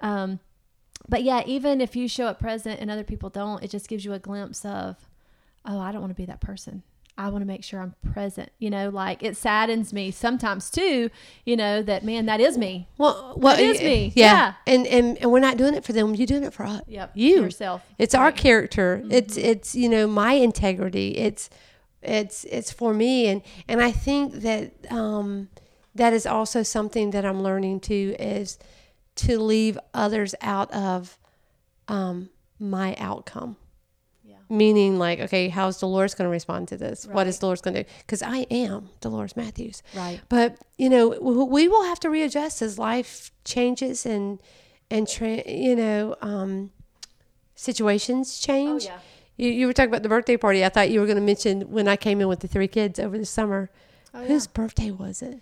Um, 0.02 0.40
but 1.08 1.24
yeah, 1.24 1.44
even 1.46 1.80
if 1.80 1.96
you 1.96 2.10
show 2.10 2.28
up 2.28 2.38
present 2.38 2.82
and 2.82 2.92
other 2.92 3.06
people 3.06 3.30
don't, 3.30 3.64
it 3.64 3.70
just 3.70 3.88
gives 3.88 4.04
you 4.04 4.12
a 4.12 4.20
glimpse 4.20 4.66
of, 4.66 4.98
oh, 5.66 5.80
I 5.80 5.94
don't 5.94 6.02
want 6.02 6.12
to 6.12 6.22
be 6.22 6.26
that 6.26 6.42
person. 6.42 6.84
I 7.18 7.30
want 7.30 7.42
to 7.42 7.46
make 7.46 7.64
sure 7.64 7.80
I'm 7.80 7.96
present. 8.14 8.50
You 8.60 8.70
know, 8.70 8.90
like 8.90 9.24
it 9.24 9.38
saddens 9.38 9.94
me 9.94 10.12
sometimes 10.12 10.70
too. 10.70 11.10
You 11.46 11.56
know 11.56 11.82
that 11.82 12.04
man, 12.04 12.26
that 12.26 12.40
is 12.40 12.58
me. 12.58 12.88
Well, 12.98 13.36
well, 13.38 13.58
is 13.58 13.80
me. 13.80 14.12
Yeah. 14.16 14.26
yeah. 14.26 14.54
And, 14.68 14.88
and 14.88 15.18
and 15.20 15.32
we're 15.32 15.40
not 15.40 15.58
doing 15.58 15.74
it 15.74 15.86
for 15.86 15.94
them. 15.94 16.14
You're 16.16 16.28
doing 16.28 16.44
it 16.44 16.54
for 16.54 16.66
us. 16.66 16.82
Yep. 16.88 17.12
You 17.16 17.44
yourself. 17.44 17.82
It's 17.98 18.14
right. 18.14 18.22
our 18.22 18.32
character. 18.32 19.00
Mm-hmm. 19.02 19.12
It's 19.12 19.38
it's 19.38 19.76
you 19.76 19.90
know 19.90 20.08
my 20.08 20.34
integrity. 20.34 21.18
It's 21.18 21.50
it's 22.02 22.44
it's 22.46 22.72
for 22.72 22.94
me. 22.94 23.28
And 23.28 23.42
and 23.68 23.82
I 23.82 23.92
think 23.92 24.34
that 24.42 24.72
um, 24.92 25.50
that 25.94 26.14
is 26.14 26.26
also 26.26 26.64
something 26.64 27.12
that 27.12 27.26
I'm 27.26 27.42
learning 27.42 27.80
to 27.82 28.16
is 28.20 28.60
to 29.16 29.40
leave 29.40 29.80
others 29.94 30.36
out 30.42 30.72
of 30.74 31.18
um, 31.88 32.30
my 32.60 32.96
outcome 32.98 33.56
meaning 34.50 35.00
like 35.00 35.20
okay 35.20 35.50
how's 35.50 35.80
dolores 35.80 36.14
going 36.14 36.26
to 36.26 36.32
respond 36.32 36.68
to 36.68 36.78
this 36.78 37.06
right. 37.06 37.16
what 37.16 37.28
is 37.28 37.40
dolores 37.40 37.62
going 37.62 37.74
to 37.74 37.84
do 37.84 37.90
because 38.00 38.22
i 38.22 38.40
am 38.52 38.90
dolores 39.02 39.36
matthews 39.36 39.82
right 39.96 40.22
but 40.30 40.58
you 40.78 40.90
know 40.90 41.10
we 41.20 41.68
will 41.68 41.84
have 41.84 42.00
to 42.00 42.10
readjust 42.10 42.62
as 42.62 42.78
life 42.78 43.32
changes 43.44 44.06
and 44.06 44.40
and 44.92 45.08
tra- 45.08 45.50
you 45.50 45.76
know 45.76 46.16
um, 46.22 46.72
situations 47.56 48.40
change 48.40 48.84
oh, 48.86 48.90
yeah. 48.90 49.00
You, 49.38 49.50
you 49.50 49.68
were 49.68 49.74
talking 49.74 49.90
about 49.90 50.04
the 50.04 50.08
birthday 50.08 50.38
party. 50.38 50.64
I 50.64 50.70
thought 50.70 50.90
you 50.90 51.02
were 51.02 51.06
going 51.06 51.18
to 51.18 51.22
mention 51.22 51.70
when 51.70 51.90
I 51.90 51.98
came 51.98 52.22
in 52.22 52.30
with 52.30 52.40
the 52.40 52.48
three 52.48 52.70
kids 52.70 53.00
over 53.00 53.18
the 53.18 53.26
summer. 53.26 53.70
Oh, 54.14 54.24
Whose 54.24 54.48
birthday 54.48 54.92
was 54.92 55.22
it? 55.22 55.42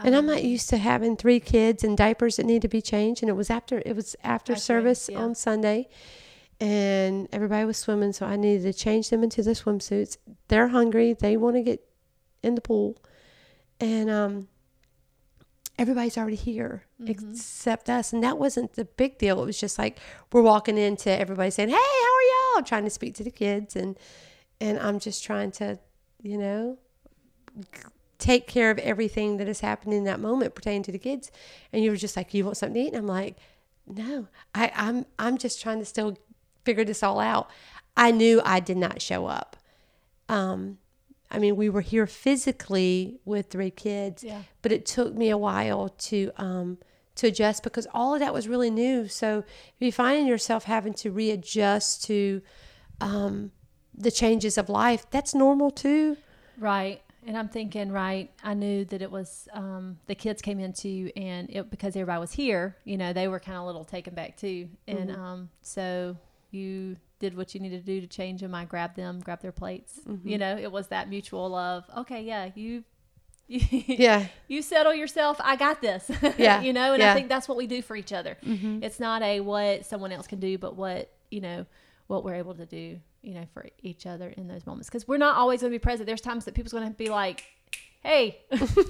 And 0.00 0.16
I'm 0.16 0.26
not 0.26 0.38
Um, 0.38 0.44
used 0.46 0.70
to 0.70 0.78
having 0.78 1.14
three 1.16 1.40
kids 1.40 1.84
and 1.84 1.94
diapers 1.94 2.36
that 2.36 2.46
need 2.46 2.62
to 2.62 2.68
be 2.68 2.80
changed. 2.80 3.22
And 3.22 3.28
it 3.28 3.34
was 3.34 3.50
after 3.50 3.82
it 3.84 3.94
was 3.94 4.16
after 4.24 4.54
After, 4.54 4.62
service 4.62 5.10
yeah. 5.12 5.18
on 5.18 5.34
Sunday, 5.34 5.88
and 6.60 7.28
everybody 7.32 7.64
was 7.64 7.76
swimming, 7.76 8.12
so 8.12 8.26
I 8.26 8.36
needed 8.36 8.62
to 8.64 8.72
change 8.72 9.10
them 9.10 9.22
into 9.22 9.42
their 9.42 9.54
swimsuits. 9.54 10.16
They're 10.48 10.68
hungry. 10.68 11.12
They 11.12 11.36
want 11.36 11.56
to 11.56 11.62
get 11.62 11.84
in 12.42 12.54
the 12.54 12.60
pool, 12.60 12.96
and 13.80 14.08
um, 14.10 14.48
everybody's 15.78 16.16
already 16.18 16.36
here 16.36 16.84
Mm-hmm. 17.02 17.10
except 17.32 17.90
us. 17.90 18.12
And 18.14 18.22
that 18.22 18.38
wasn't 18.38 18.74
the 18.74 18.84
big 18.86 19.18
deal. 19.18 19.42
It 19.42 19.44
was 19.44 19.58
just 19.60 19.78
like 19.78 19.98
we're 20.32 20.42
walking 20.42 20.78
into 20.78 21.10
everybody 21.10 21.50
saying, 21.50 21.68
"Hey, 21.68 21.74
how 21.74 21.80
are 21.80 22.22
y'all?" 22.22 22.58
I'm 22.58 22.64
trying 22.64 22.84
to 22.84 22.90
speak 22.90 23.14
to 23.16 23.24
the 23.24 23.30
kids, 23.32 23.74
and 23.76 23.98
and 24.60 24.78
I'm 24.78 24.98
just 25.00 25.22
trying 25.24 25.50
to, 25.52 25.78
you 26.22 26.38
know, 26.38 26.78
take 28.18 28.46
care 28.46 28.70
of 28.70 28.78
everything 28.78 29.36
that 29.38 29.48
is 29.48 29.60
happening 29.60 29.98
in 29.98 30.04
that 30.04 30.20
moment 30.20 30.54
pertaining 30.54 30.82
to 30.84 30.92
the 30.92 30.98
kids. 30.98 31.30
And 31.72 31.82
you 31.84 31.90
were 31.90 31.96
just 31.96 32.16
like, 32.16 32.32
"You 32.32 32.44
want 32.44 32.56
something 32.56 32.74
to 32.74 32.80
eat?" 32.80 32.94
And 32.94 32.96
I'm 32.98 33.06
like, 33.06 33.36
"No, 33.86 34.28
I, 34.54 34.70
I'm 34.74 35.04
I'm 35.18 35.36
just 35.36 35.60
trying 35.60 35.80
to 35.80 35.84
still 35.84 36.16
figure 36.64 36.84
this 36.84 37.02
all 37.02 37.20
out." 37.20 37.48
I 37.96 38.10
knew 38.10 38.40
I 38.44 38.60
did 38.60 38.76
not 38.76 39.00
show 39.00 39.26
up. 39.26 39.56
Um, 40.28 40.78
I 41.30 41.38
mean, 41.38 41.56
we 41.56 41.68
were 41.68 41.80
here 41.80 42.06
physically 42.06 43.18
with 43.24 43.50
three 43.50 43.70
kids, 43.70 44.22
Yeah. 44.24 44.42
but 44.62 44.72
it 44.72 44.86
took 44.86 45.14
me 45.14 45.30
a 45.30 45.38
while 45.38 45.88
to 45.88 46.30
um, 46.36 46.78
to 47.16 47.28
adjust 47.28 47.62
because 47.62 47.86
all 47.94 48.14
of 48.14 48.20
that 48.20 48.34
was 48.34 48.48
really 48.48 48.70
new. 48.70 49.06
So 49.06 49.38
if 49.38 49.74
you 49.78 49.92
find 49.92 50.26
yourself 50.26 50.64
having 50.64 50.94
to 50.94 51.10
readjust 51.12 52.04
to 52.04 52.42
um, 53.00 53.52
the 53.96 54.10
changes 54.10 54.58
of 54.58 54.68
life, 54.68 55.06
that's 55.10 55.34
normal 55.34 55.70
too. 55.70 56.16
Right. 56.58 57.00
And 57.26 57.38
I'm 57.38 57.48
thinking, 57.48 57.90
right, 57.90 58.30
I 58.42 58.54
knew 58.54 58.84
that 58.86 59.00
it 59.00 59.10
was 59.10 59.48
um, 59.52 59.98
the 60.06 60.14
kids 60.14 60.42
came 60.42 60.60
into 60.60 61.10
and 61.16 61.48
it 61.50 61.70
because 61.70 61.96
everybody 61.96 62.20
was 62.20 62.32
here, 62.32 62.76
you 62.84 62.96
know, 62.98 63.12
they 63.12 63.28
were 63.28 63.40
kind 63.40 63.56
of 63.56 63.62
a 63.62 63.66
little 63.66 63.84
taken 63.84 64.14
back 64.14 64.36
too. 64.36 64.68
And 64.86 65.10
um, 65.10 65.48
so 65.62 66.16
you 66.54 66.96
did 67.18 67.36
what 67.36 67.54
you 67.54 67.60
needed 67.60 67.84
to 67.84 67.92
do 67.92 68.00
to 68.00 68.06
change 68.06 68.40
them. 68.40 68.54
I 68.54 68.64
grabbed 68.64 68.96
them, 68.96 69.20
grabbed 69.20 69.42
their 69.42 69.52
plates. 69.52 70.00
Mm-hmm. 70.06 70.28
You 70.28 70.38
know, 70.38 70.56
it 70.56 70.70
was 70.70 70.88
that 70.88 71.08
mutual 71.08 71.48
love. 71.48 71.84
Okay, 71.96 72.22
yeah, 72.22 72.50
you 72.54 72.84
Yeah, 73.48 74.26
you 74.48 74.62
settle 74.62 74.94
yourself. 74.94 75.38
I 75.42 75.56
got 75.56 75.80
this. 75.80 76.10
Yeah, 76.38 76.62
you 76.62 76.72
know, 76.72 76.94
and 76.94 77.02
yeah. 77.02 77.12
I 77.12 77.14
think 77.14 77.28
that's 77.28 77.48
what 77.48 77.56
we 77.56 77.66
do 77.66 77.82
for 77.82 77.96
each 77.96 78.12
other. 78.12 78.36
Mm-hmm. 78.44 78.82
It's 78.82 78.98
not 78.98 79.22
a 79.22 79.40
what 79.40 79.84
someone 79.84 80.12
else 80.12 80.26
can 80.26 80.40
do, 80.40 80.58
but 80.58 80.76
what, 80.76 81.12
you 81.30 81.40
know, 81.40 81.66
what 82.06 82.24
we're 82.24 82.34
able 82.34 82.54
to 82.54 82.66
do, 82.66 82.98
you 83.22 83.34
know, 83.34 83.46
for 83.52 83.66
each 83.82 84.06
other 84.06 84.28
in 84.36 84.48
those 84.48 84.66
moments. 84.66 84.88
Because 84.88 85.06
we're 85.06 85.18
not 85.18 85.36
always 85.36 85.60
going 85.60 85.72
to 85.72 85.78
be 85.78 85.82
present. 85.82 86.06
There's 86.06 86.20
times 86.20 86.44
that 86.46 86.54
people's 86.54 86.72
going 86.72 86.88
to 86.88 86.94
be 86.94 87.08
like, 87.08 87.44
hey, 88.02 88.40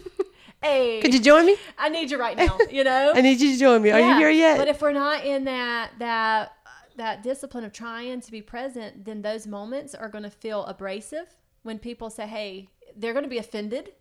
hey, 0.62 1.00
could 1.00 1.12
you 1.12 1.20
join 1.20 1.46
me? 1.46 1.57
I 1.77 1.88
need 1.88 2.11
you 2.11 2.18
right 2.18 2.37
now, 2.37 2.59
you 2.70 2.85
know? 2.85 3.12
I 3.14 3.20
need 3.20 3.40
you 3.40 3.53
to 3.53 3.59
join 3.59 3.83
me. 3.83 3.90
Are 3.90 4.00
you 4.00 4.16
here 4.16 4.31
yet? 4.31 4.59
But 4.59 4.68
if 4.68 4.81
we're 4.81 4.92
not 4.92 5.24
in 5.24 5.44
that, 5.44 5.90
that, 5.98 6.53
that 6.96 7.22
discipline 7.22 7.64
of 7.64 7.72
trying 7.72 8.20
to 8.20 8.30
be 8.30 8.42
present, 8.42 9.04
then 9.04 9.22
those 9.22 9.46
moments 9.46 9.94
are 9.94 10.09
going 10.09 10.24
to 10.24 10.30
feel 10.30 10.64
abrasive 10.66 11.37
when 11.62 11.78
people 11.78 12.11
say, 12.11 12.26
hey, 12.26 12.68
they're 12.96 13.12
going 13.12 13.24
to 13.24 13.28
be 13.30 13.38
offended. 13.38 13.92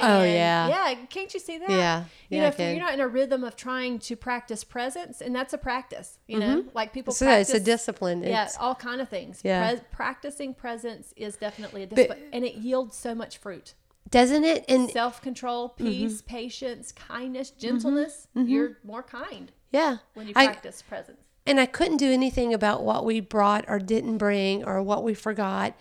Oh, 0.00 0.24
yeah. 0.24 0.66
Yeah. 0.68 0.94
Can't 1.08 1.32
you 1.32 1.38
see 1.38 1.56
that? 1.58 1.70
yeah, 1.70 2.00
You 2.28 2.38
yeah, 2.38 2.40
know, 2.40 2.46
I 2.46 2.48
if 2.48 2.58
you're 2.58 2.84
not 2.84 2.94
in 2.94 3.00
a 3.00 3.06
rhythm 3.06 3.44
of 3.44 3.54
trying 3.54 4.00
to 4.00 4.16
practice 4.16 4.64
presence, 4.64 5.20
and 5.20 5.34
that's 5.34 5.52
a 5.52 5.58
practice, 5.58 6.18
you 6.26 6.40
know, 6.40 6.62
mm-hmm. 6.62 6.68
like 6.74 6.92
people 6.92 7.14
So 7.14 7.26
practice. 7.26 7.50
it's 7.50 7.60
a 7.60 7.64
discipline. 7.64 8.22
Yeah, 8.24 8.42
It's- 8.42 8.56
all 8.58 8.74
kind 8.74 9.00
of 9.00 9.08
things. 9.08 9.40
Yeah. 9.44 9.68
Pres- 9.70 9.80
practicing 9.92 10.52
presence 10.52 11.14
is 11.16 11.36
definitely 11.36 11.84
a 11.84 11.86
discipline, 11.86 12.24
and 12.32 12.44
it 12.44 12.54
yields 12.54 12.96
so 12.96 13.14
much 13.14 13.38
fruit. 13.38 13.74
doesn't 14.10 14.42
it? 14.44 14.64
And 14.68 14.90
Self 14.90 15.22
control, 15.22 15.68
Mm-hmm. 15.70 15.86
peace, 15.86 16.22
patience, 16.22 16.90
kindness, 16.90 17.50
mm-hmm. 17.52 17.60
gentleness. 17.60 18.26
Mm-hmm. 18.36 18.48
You're 18.48 18.78
more 18.84 19.02
kind 19.04 19.52
yeah, 19.70 19.98
when 20.14 20.26
you 20.26 20.32
I, 20.36 20.46
practice 20.46 20.82
presence. 20.82 21.20
And 21.46 21.60
I 21.60 21.66
couldn't 21.66 21.98
do 21.98 22.10
anything 22.10 22.54
about 22.54 22.82
what 22.82 23.04
we 23.04 23.20
brought 23.20 23.64
or 23.68 23.78
didn't 23.78 24.18
bring 24.18 24.64
or 24.64 24.82
what 24.82 25.04
we 25.04 25.14
forgot. 25.14 25.74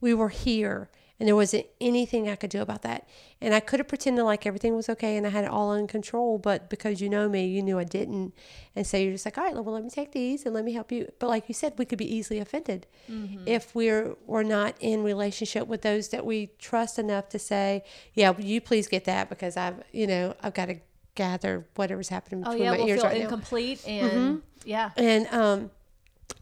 We 0.00 0.14
were 0.14 0.28
here, 0.28 0.88
and 1.18 1.26
there 1.26 1.34
wasn't 1.34 1.66
anything 1.80 2.28
I 2.28 2.36
could 2.36 2.50
do 2.50 2.62
about 2.62 2.82
that. 2.82 3.08
And 3.40 3.52
I 3.52 3.58
could 3.58 3.80
have 3.80 3.88
pretended 3.88 4.22
like 4.22 4.46
everything 4.46 4.76
was 4.76 4.88
okay 4.88 5.16
and 5.16 5.26
I 5.26 5.30
had 5.30 5.44
it 5.44 5.50
all 5.50 5.72
in 5.72 5.88
control, 5.88 6.38
but 6.38 6.70
because 6.70 7.00
you 7.00 7.08
know 7.08 7.28
me, 7.28 7.46
you 7.46 7.62
knew 7.62 7.78
I 7.78 7.84
didn't. 7.84 8.34
And 8.76 8.86
so 8.86 8.96
you're 8.96 9.12
just 9.12 9.24
like, 9.24 9.36
all 9.36 9.44
right, 9.44 9.54
well, 9.54 9.74
let 9.74 9.82
me 9.82 9.90
take 9.90 10.12
these 10.12 10.44
and 10.44 10.54
let 10.54 10.64
me 10.64 10.72
help 10.72 10.92
you. 10.92 11.10
But 11.18 11.28
like 11.28 11.48
you 11.48 11.54
said, 11.54 11.74
we 11.76 11.84
could 11.84 11.98
be 11.98 12.14
easily 12.14 12.38
offended 12.38 12.86
mm-hmm. 13.10 13.42
if 13.46 13.74
we're 13.74 14.16
we're 14.26 14.44
not 14.44 14.76
in 14.78 15.02
relationship 15.02 15.66
with 15.66 15.82
those 15.82 16.08
that 16.10 16.24
we 16.24 16.50
trust 16.58 16.98
enough 16.98 17.28
to 17.30 17.38
say, 17.38 17.82
yeah, 18.14 18.32
you 18.38 18.60
please 18.60 18.86
get 18.86 19.04
that 19.06 19.28
because 19.28 19.56
I've 19.56 19.82
you 19.92 20.06
know 20.06 20.34
I've 20.40 20.54
got 20.54 20.66
to 20.66 20.76
gather 21.18 21.66
whatever's 21.74 22.08
happening 22.08 22.42
Oh 22.46 22.50
between 22.50 22.62
yeah, 22.64 22.70
my 22.70 22.76
we'll 22.78 22.88
ears 22.88 23.00
feel 23.00 23.10
right 23.10 23.18
now. 23.18 23.24
incomplete, 23.24 23.86
and 23.86 24.42
yeah, 24.64 24.90
And 24.96 25.26
um, 25.28 25.70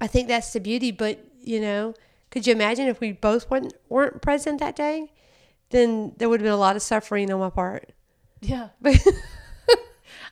I 0.01 0.07
think 0.07 0.29
that's 0.29 0.53
the 0.53 0.61
beauty. 0.61 0.91
But 0.93 1.19
you 1.43 1.61
know, 1.61 1.95
could 2.31 2.47
you 2.47 2.53
imagine 2.53 2.87
if 2.89 3.01
we 3.01 3.13
both 3.13 3.51
weren't 3.51 3.73
weren't 3.89 4.21
present 4.23 4.61
that 4.61 4.77
day? 4.77 5.13
Then 5.71 6.13
there 6.19 6.29
would 6.29 6.41
have 6.41 6.45
been 6.45 6.53
a 6.53 6.65
lot 6.69 6.77
of 6.77 6.83
suffering 6.83 7.33
on 7.33 7.41
my 7.41 7.51
part. 7.51 7.91
yeah. 8.41 8.69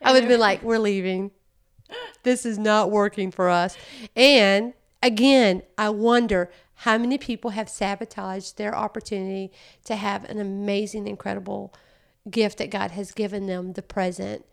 I 0.03 0.13
would 0.13 0.23
have 0.23 0.29
been 0.29 0.41
like, 0.41 0.63
"We're 0.63 0.79
leaving. 0.79 1.31
This 2.23 2.45
is 2.47 2.59
not 2.59 2.91
working 2.91 3.31
for 3.31 3.49
us." 3.49 3.77
And 4.15 4.75
again, 5.03 5.63
I 5.79 5.89
wonder 5.89 6.51
how 6.79 6.99
many 6.99 7.19
people 7.19 7.51
have 7.51 7.69
sabotaged 7.69 8.59
their 8.59 8.75
opportunity 8.75 9.51
to 9.85 9.97
have 9.97 10.25
an 10.29 10.39
amazing, 10.41 11.07
incredible 11.07 11.73
gift 12.31 12.59
that 12.59 12.71
God 12.71 12.93
has 12.93 13.13
given 13.13 13.47
them, 13.47 13.73
the 13.75 13.83
present, 13.83 14.45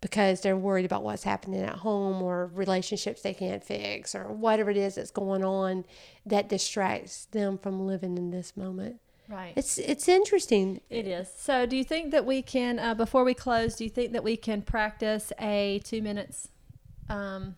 because 0.00 0.40
they're 0.40 0.56
worried 0.56 0.84
about 0.84 1.02
what's 1.02 1.24
happening 1.24 1.60
at 1.62 1.76
home 1.76 2.22
or 2.22 2.46
relationships 2.54 3.22
they 3.22 3.34
can't 3.34 3.64
fix 3.64 4.14
or 4.14 4.32
whatever 4.32 4.70
it 4.70 4.76
is 4.76 4.94
that's 4.94 5.10
going 5.10 5.44
on 5.44 5.84
that 6.24 6.48
distracts 6.48 7.24
them 7.26 7.58
from 7.58 7.84
living 7.86 8.16
in 8.16 8.30
this 8.30 8.56
moment. 8.56 9.00
Right. 9.28 9.52
It's 9.56 9.76
it's 9.76 10.08
interesting. 10.08 10.80
It 10.88 11.06
is. 11.06 11.28
So, 11.36 11.66
do 11.66 11.76
you 11.76 11.84
think 11.84 12.12
that 12.12 12.24
we 12.24 12.40
can, 12.40 12.78
uh, 12.78 12.94
before 12.94 13.24
we 13.24 13.34
close, 13.34 13.74
do 13.76 13.84
you 13.84 13.90
think 13.90 14.12
that 14.12 14.24
we 14.24 14.36
can 14.38 14.62
practice 14.62 15.32
a 15.38 15.80
two 15.84 16.00
minutes, 16.00 16.48
um, 17.10 17.56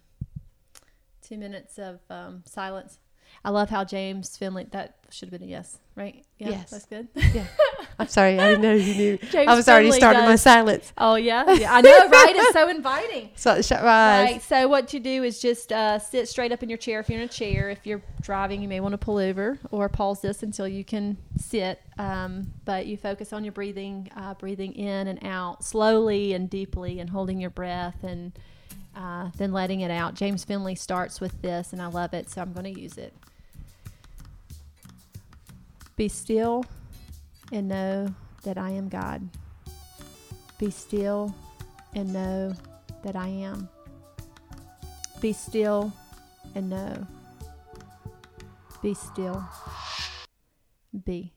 two 1.23 1.39
minutes 1.39 1.79
of 1.79 2.01
um, 2.11 2.43
silence? 2.45 2.99
I 3.45 3.51
love 3.51 3.71
how 3.71 3.85
James 3.85 4.37
Finley. 4.37 4.67
That 4.73 4.97
should 5.11 5.31
have 5.31 5.39
been 5.39 5.49
a 5.49 5.51
yes, 5.51 5.79
right? 5.95 6.25
Yeah, 6.39 6.49
Yes. 6.51 6.71
that's 6.71 6.87
good. 6.87 7.07
Yeah. 7.15 7.47
I'm 8.01 8.09
sorry, 8.09 8.41
I 8.41 8.49
didn't 8.49 8.63
know 8.63 8.73
you 8.73 8.95
knew. 8.95 9.17
James 9.31 9.47
I 9.47 9.55
was 9.55 9.69
already 9.69 9.93
starting 9.93 10.23
my 10.23 10.37
silence. 10.37 10.91
Oh 10.97 11.17
yeah, 11.17 11.53
yeah. 11.53 11.75
I 11.75 11.83
know, 11.83 12.09
right? 12.09 12.33
It's 12.35 12.53
so 12.55 12.69
inviting. 12.69 13.31
So 13.37 13.61
shut. 13.63 13.83
Right. 13.83 14.41
So 14.43 14.69
what 14.69 14.93
you 14.93 15.01
do 15.01 15.23
is 15.23 15.41
just 15.41 15.73
uh, 15.73 15.99
sit 15.99 16.29
straight 16.29 16.51
up 16.53 16.63
in 16.63 16.69
your 16.69 16.79
chair. 16.79 17.01
If 17.01 17.11
you're 17.11 17.21
in 17.21 17.25
a 17.25 17.29
chair, 17.29 17.69
if 17.69 17.87
you're 17.87 18.03
driving, 18.23 18.63
you 18.63 18.69
may 18.69 18.81
want 18.81 18.93
to 18.93 18.99
pull 18.99 19.19
over 19.19 19.59
or 19.71 19.89
pause 19.89 20.21
this 20.21 20.43
until 20.43 20.67
you 20.67 20.85
can 20.85 21.19
sit. 21.39 21.81
Um, 21.99 22.53
but 22.65 22.87
you 22.87 22.97
focus 22.97 23.33
on 23.33 23.45
your 23.45 23.53
breathing, 23.53 24.11
uh, 24.17 24.35
breathing 24.35 24.73
in 24.73 25.09
and 25.09 25.25
out 25.25 25.63
slowly 25.65 26.33
and 26.33 26.49
deeply, 26.49 27.01
and 27.01 27.11
holding 27.11 27.39
your 27.41 27.51
breath, 27.51 28.03
and 28.03 28.33
uh, 28.97 29.31
then 29.37 29.53
letting 29.53 29.81
it 29.81 29.91
out. 29.91 30.15
James 30.15 30.45
Finley 30.45 30.75
starts 30.75 31.21
with 31.21 31.41
this, 31.43 31.73
and 31.73 31.83
I 31.83 31.87
love 31.87 32.15
it, 32.15 32.31
so 32.31 32.41
I'm 32.41 32.53
going 32.53 32.73
to 32.73 32.81
use 32.81 32.97
it. 32.97 33.13
Be 35.97 36.09
still 36.09 36.65
and 37.53 37.69
know 37.69 38.15
that 38.43 38.59
I 38.59 38.71
am 38.71 38.89
God. 38.89 39.29
Be 40.59 40.71
still 40.71 41.35
and 41.95 42.13
know 42.13 42.53
that 43.03 43.17
I 43.17 43.29
am. 43.29 43.69
Be 45.21 45.33
still 45.33 45.93
and 46.55 46.71
know. 46.71 47.07
Be 48.83 48.95
still. 48.95 49.45
Be. 51.05 51.33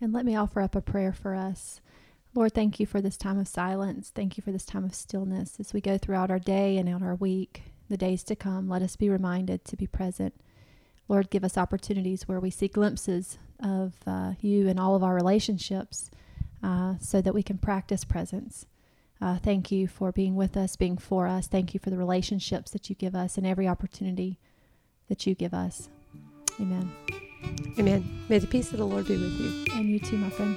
And 0.00 0.12
let 0.12 0.24
me 0.24 0.36
offer 0.36 0.60
up 0.60 0.74
a 0.74 0.80
prayer 0.80 1.12
for 1.12 1.34
us. 1.34 1.80
Lord, 2.34 2.52
thank 2.52 2.80
you 2.80 2.86
for 2.86 3.00
this 3.00 3.16
time 3.16 3.38
of 3.38 3.46
silence. 3.46 4.10
Thank 4.14 4.36
you 4.36 4.42
for 4.42 4.50
this 4.50 4.66
time 4.66 4.84
of 4.84 4.94
stillness 4.94 5.60
as 5.60 5.72
we 5.72 5.80
go 5.80 5.96
throughout 5.96 6.30
our 6.30 6.40
day 6.40 6.76
and 6.76 6.88
out 6.88 7.02
our 7.02 7.14
week, 7.14 7.62
the 7.88 7.96
days 7.96 8.24
to 8.24 8.36
come. 8.36 8.68
Let 8.68 8.82
us 8.82 8.96
be 8.96 9.08
reminded 9.08 9.64
to 9.66 9.76
be 9.76 9.86
present. 9.86 10.34
Lord, 11.06 11.30
give 11.30 11.44
us 11.44 11.56
opportunities 11.56 12.26
where 12.26 12.40
we 12.40 12.50
see 12.50 12.66
glimpses 12.66 13.38
of 13.60 13.94
uh, 14.06 14.32
you 14.40 14.68
in 14.68 14.78
all 14.78 14.96
of 14.96 15.04
our 15.04 15.14
relationships 15.14 16.10
uh, 16.62 16.94
so 16.98 17.20
that 17.20 17.34
we 17.34 17.42
can 17.42 17.58
practice 17.58 18.04
presence. 18.04 18.66
Uh, 19.20 19.38
thank 19.38 19.70
you 19.70 19.86
for 19.86 20.10
being 20.10 20.34
with 20.34 20.56
us, 20.56 20.76
being 20.76 20.98
for 20.98 21.26
us. 21.28 21.46
Thank 21.46 21.72
you 21.72 21.80
for 21.80 21.90
the 21.90 21.96
relationships 21.96 22.70
that 22.72 22.90
you 22.90 22.96
give 22.96 23.14
us 23.14 23.38
and 23.38 23.46
every 23.46 23.68
opportunity 23.68 24.38
that 25.08 25.26
you 25.26 25.34
give 25.34 25.54
us. 25.54 25.88
Amen. 26.60 27.23
Amen. 27.78 28.04
May 28.28 28.38
the 28.38 28.46
peace 28.46 28.72
of 28.72 28.78
the 28.78 28.86
Lord 28.86 29.06
be 29.06 29.16
with 29.16 29.32
you. 29.40 29.64
And 29.74 29.88
you 29.88 29.98
too, 29.98 30.16
my 30.16 30.30
friend. 30.30 30.56